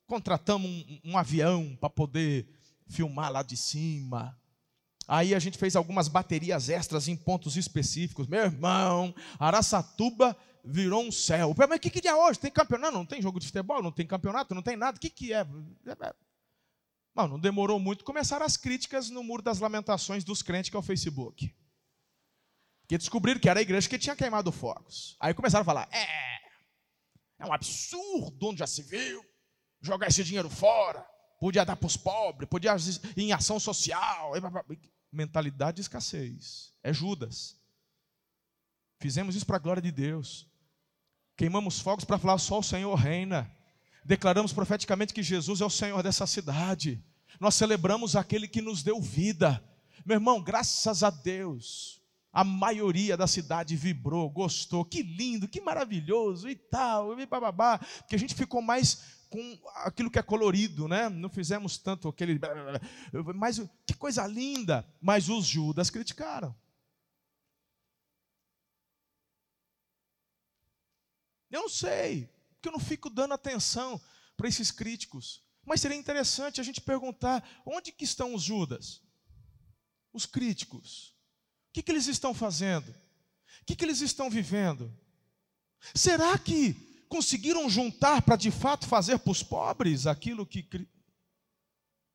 [0.07, 2.49] Contratamos um, um avião para poder
[2.89, 4.35] filmar lá de cima.
[5.07, 8.27] Aí a gente fez algumas baterias extras em pontos específicos.
[8.27, 10.35] Meu irmão, Araçatuba
[10.67, 11.55] virou um céu.
[11.57, 12.39] Mas o que, que é hoje?
[12.39, 12.93] Tem campeonato?
[12.93, 14.97] Não, não tem jogo de futebol, não tem campeonato, não tem nada.
[14.97, 15.47] O que, que é?
[17.15, 18.05] Não, não demorou muito.
[18.05, 21.55] Começaram as críticas no Muro das Lamentações dos crentes, que é o Facebook.
[22.89, 25.17] Que descobriram que era a igreja que tinha queimado fogos.
[25.21, 26.07] Aí começaram a falar: é,
[27.39, 29.25] é um absurdo, onde já se viu,
[29.81, 31.07] jogar esse dinheiro fora,
[31.41, 32.75] podia dar para os pobres, podia
[33.17, 34.33] ir em ação social.
[35.13, 36.75] Mentalidade de escassez.
[36.83, 37.57] É Judas.
[39.01, 40.49] Fizemos isso para a glória de Deus.
[41.37, 43.51] Queimamos fogos para falar só o Senhor reina.
[44.05, 47.03] Declaramos profeticamente que Jesus é o Senhor dessa cidade.
[47.39, 49.63] Nós celebramos aquele que nos deu vida.
[50.05, 52.01] Meu irmão, graças a Deus,
[52.33, 54.85] a maioria da cidade vibrou, gostou.
[54.85, 57.79] Que lindo, que maravilhoso e tal, e bababá.
[58.09, 61.11] Que a gente ficou mais com aquilo que é colorido, né?
[61.11, 62.41] Não fizemos tanto aquele.
[63.35, 64.87] Mas que coisa linda.
[65.03, 66.55] Mas os Judas criticaram.
[71.57, 73.99] Eu não sei, porque eu não fico dando atenção
[74.37, 75.43] para esses críticos.
[75.65, 79.01] Mas seria interessante a gente perguntar: onde que estão os Judas?
[80.13, 81.15] Os críticos.
[81.69, 82.91] O que, que eles estão fazendo?
[82.91, 84.95] O que, que eles estão vivendo?
[85.95, 86.75] Será que
[87.09, 90.69] conseguiram juntar para de fato fazer para os pobres aquilo que.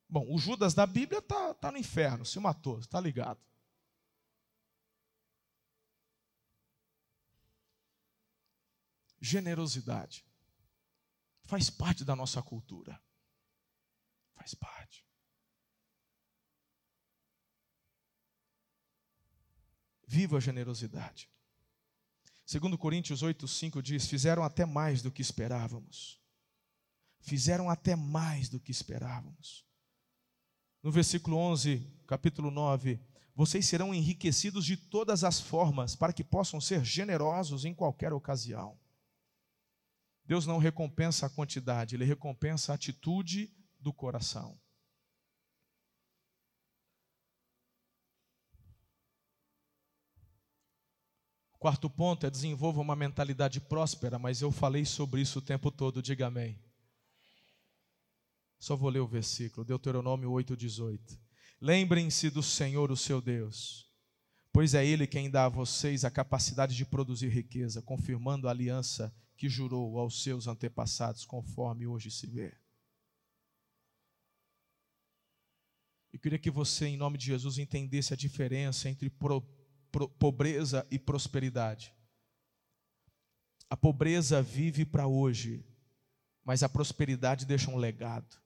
[0.07, 3.39] Bom, o Judas da Bíblia está tá no inferno, se matou, está ligado.
[9.21, 10.25] Generosidade
[11.43, 12.99] faz parte da nossa cultura.
[14.33, 15.05] Faz parte.
[20.07, 21.29] Viva a generosidade.
[22.43, 26.19] Segundo Coríntios 8:5 diz: "Fizeram até mais do que esperávamos".
[27.19, 29.63] Fizeram até mais do que esperávamos.
[30.81, 32.99] No versículo 11, capítulo 9,
[33.35, 38.80] vocês serão enriquecidos de todas as formas para que possam ser generosos em qualquer ocasião.
[40.31, 44.57] Deus não recompensa a quantidade, Ele recompensa a atitude do coração.
[51.59, 56.01] Quarto ponto é desenvolva uma mentalidade próspera, mas eu falei sobre isso o tempo todo,
[56.01, 56.57] diga amém.
[58.57, 61.19] Só vou ler o versículo, Deuteronômio 8,18.
[61.59, 63.91] Lembrem-se do Senhor, o seu Deus,
[64.53, 69.13] pois é Ele quem dá a vocês a capacidade de produzir riqueza, confirmando a aliança
[69.41, 72.53] que jurou aos seus antepassados, conforme hoje se vê.
[76.13, 79.41] Eu queria que você, em nome de Jesus, entendesse a diferença entre pro
[80.19, 81.91] pobreza e prosperidade.
[83.67, 85.65] A pobreza vive para hoje,
[86.45, 88.39] mas a prosperidade deixa um legado.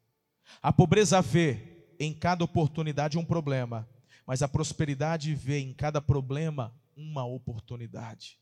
[0.62, 3.86] A pobreza vê em cada oportunidade um problema,
[4.26, 8.39] mas a prosperidade vê em cada problema uma oportunidade.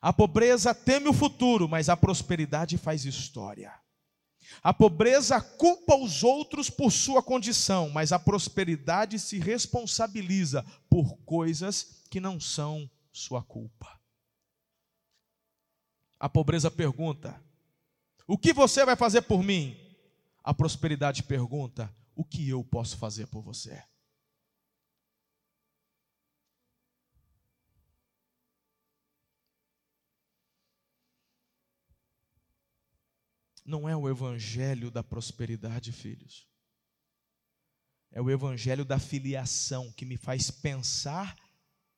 [0.00, 3.72] A pobreza teme o futuro, mas a prosperidade faz história.
[4.62, 12.02] A pobreza culpa os outros por sua condição, mas a prosperidade se responsabiliza por coisas
[12.10, 14.00] que não são sua culpa.
[16.18, 17.42] A pobreza pergunta:
[18.26, 19.76] O que você vai fazer por mim?
[20.42, 23.82] A prosperidade pergunta: O que eu posso fazer por você?
[33.64, 36.46] Não é o evangelho da prosperidade, filhos.
[38.10, 41.34] É o evangelho da filiação que me faz pensar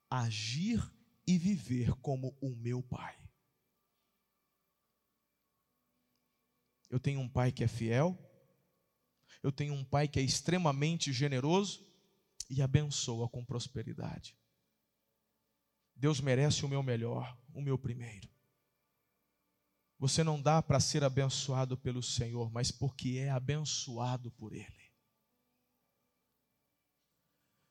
[0.09, 0.81] agir
[1.27, 3.19] e viver como o meu pai.
[6.89, 8.17] Eu tenho um pai que é fiel,
[9.43, 11.85] eu tenho um pai que é extremamente generoso
[12.49, 14.37] e abençoa com prosperidade.
[15.95, 18.29] Deus merece o meu melhor, o meu primeiro.
[19.99, 24.93] Você não dá para ser abençoado pelo Senhor, mas porque é abençoado por Ele.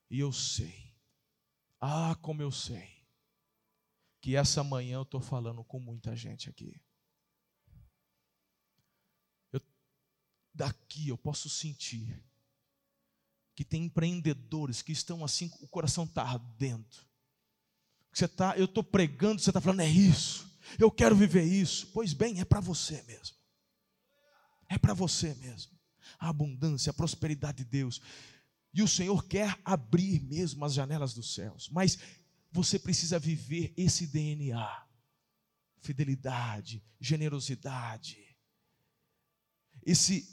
[0.09, 0.85] E eu sei
[1.87, 2.95] ah, como eu sei
[4.19, 6.81] que essa manhã eu estou falando com muita gente aqui.
[9.51, 9.61] Eu,
[10.51, 12.23] daqui eu posso sentir
[13.53, 17.05] que tem empreendedores que estão assim, o coração está ardendo.
[18.11, 21.87] Você tá, eu estou pregando, você está falando, é isso, eu quero viver isso.
[21.93, 23.37] Pois bem, é para você mesmo.
[24.69, 25.71] É para você mesmo.
[26.19, 28.01] A abundância, a prosperidade de Deus.
[28.73, 31.97] E o Senhor quer abrir mesmo as janelas dos céus, mas
[32.51, 34.85] você precisa viver esse DNA:
[35.81, 38.35] fidelidade, generosidade,
[39.85, 40.27] esse,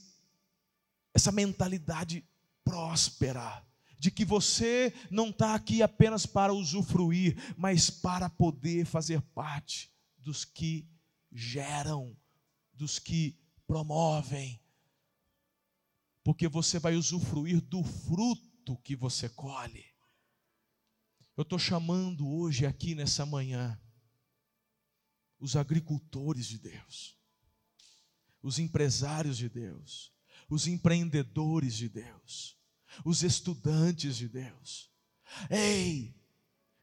[1.15, 2.25] essa mentalidade
[2.65, 3.65] próspera,
[3.99, 9.92] de que você não está aqui apenas para usufruir, mas para poder fazer parte
[10.23, 10.89] dos que
[11.31, 12.17] geram,
[12.73, 14.61] dos que promovem,
[16.23, 19.85] porque você vai usufruir do fruto que você colhe.
[21.37, 23.81] Eu estou chamando hoje, aqui nessa manhã,
[25.39, 27.19] os agricultores de Deus,
[28.43, 30.13] os empresários de Deus,
[30.49, 32.59] os empreendedores de Deus,
[33.05, 34.91] os estudantes de Deus.
[35.51, 36.15] Ei,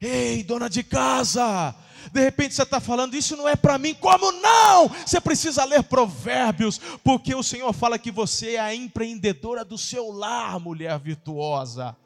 [0.02, 1.76] Ei, dona de casa,
[2.14, 4.88] de repente você está falando, isso não é para mim, como não?
[4.88, 10.10] Você precisa ler Provérbios, porque o Senhor fala que você é a empreendedora do seu
[10.10, 11.98] lar, mulher virtuosa.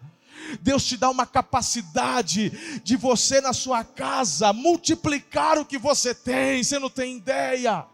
[0.60, 6.64] Deus te dá uma capacidade de você na sua casa multiplicar o que você tem,
[6.64, 7.86] você não tem ideia.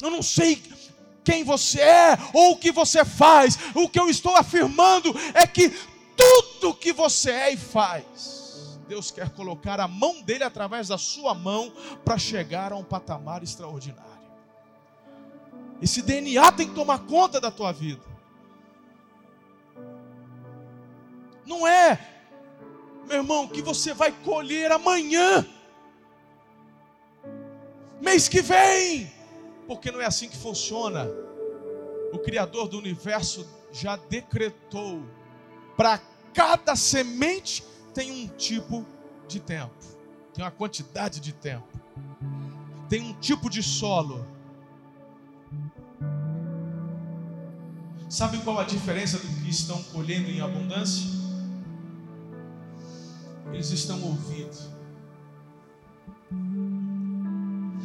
[0.00, 0.62] Eu não sei
[1.24, 5.72] quem você é ou o que você faz, o que eu estou afirmando é que
[6.16, 11.34] tudo que você é e faz, Deus quer colocar a mão dele através da sua
[11.34, 11.72] mão
[12.04, 14.12] para chegar a um patamar extraordinário.
[15.80, 18.02] Esse DNA tem que tomar conta da tua vida.
[21.44, 21.98] Não é,
[23.06, 25.46] meu irmão, que você vai colher amanhã.
[28.00, 29.12] mês que vem,
[29.66, 31.08] porque não é assim que funciona.
[32.12, 35.02] O Criador do universo já decretou
[35.76, 36.00] para
[36.34, 37.64] cada semente
[37.94, 38.86] tem um tipo
[39.28, 39.74] de tempo,
[40.34, 41.68] tem uma quantidade de tempo,
[42.88, 44.26] tem um tipo de solo.
[48.08, 51.06] Sabe qual a diferença do que estão colhendo em abundância?
[53.52, 54.72] Eles estão ouvindo.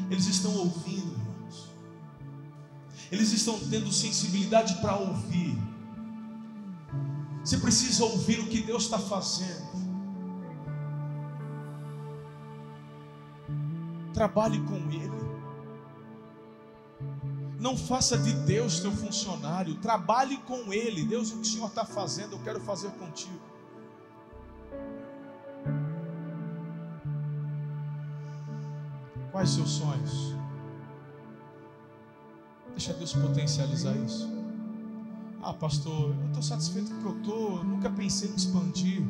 [0.09, 1.69] Eles estão ouvindo, irmãos.
[3.11, 5.57] Eles estão tendo sensibilidade para ouvir.
[7.47, 9.71] Você precisa ouvir o que Deus está fazendo.
[14.13, 15.31] Trabalhe com Ele.
[17.57, 19.75] Não faça de Deus teu funcionário.
[19.75, 21.05] Trabalhe com Ele.
[21.05, 23.39] Deus, o que o Senhor está fazendo, eu quero fazer contigo.
[29.31, 30.35] Quais seus sonhos?
[32.71, 34.36] Deixa Deus potencializar isso.
[35.49, 39.01] Ah, pastor, eu estou satisfeito com o que eu estou, nunca pensei em expandir.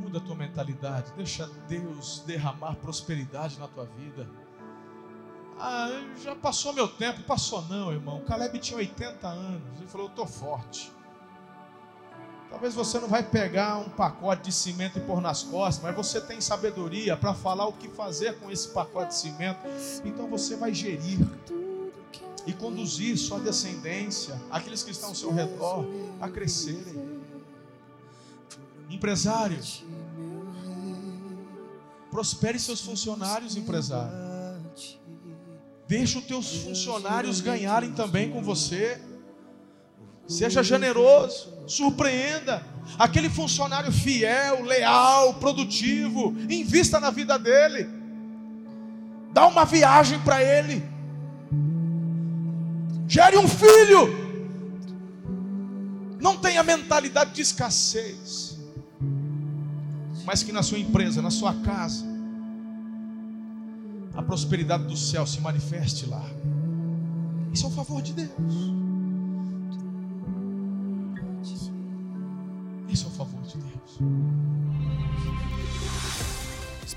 [0.00, 4.26] Muda a tua mentalidade, deixa Deus derramar prosperidade na tua vida.
[5.60, 5.90] Ah,
[6.24, 8.22] já passou meu tempo, passou não, irmão.
[8.22, 10.90] Caleb tinha 80 anos, ele falou: Eu estou forte.
[12.48, 16.18] Talvez você não vai pegar um pacote de cimento e pôr nas costas, mas você
[16.18, 19.60] tem sabedoria para falar o que fazer com esse pacote de cimento.
[20.02, 21.18] Então você vai gerir
[22.48, 25.84] e conduzir sua descendência, aqueles que estão ao seu redor,
[26.18, 27.20] a crescerem.
[28.88, 29.58] Empresário,
[32.10, 34.16] prospere seus funcionários, empresário.
[35.86, 38.98] Deixa os teus funcionários ganharem também com você.
[40.26, 42.64] Seja generoso, surpreenda.
[42.98, 47.86] Aquele funcionário fiel, leal, produtivo, invista na vida dele.
[49.34, 50.96] Dá uma viagem para ele.
[53.08, 54.28] Gere um filho.
[56.20, 58.58] Não tenha mentalidade de escassez.
[60.26, 62.04] Mas que na sua empresa, na sua casa,
[64.14, 66.22] a prosperidade do céu se manifeste lá.
[67.50, 68.28] Isso é um favor de Deus.
[72.90, 74.57] Isso é um favor de Deus.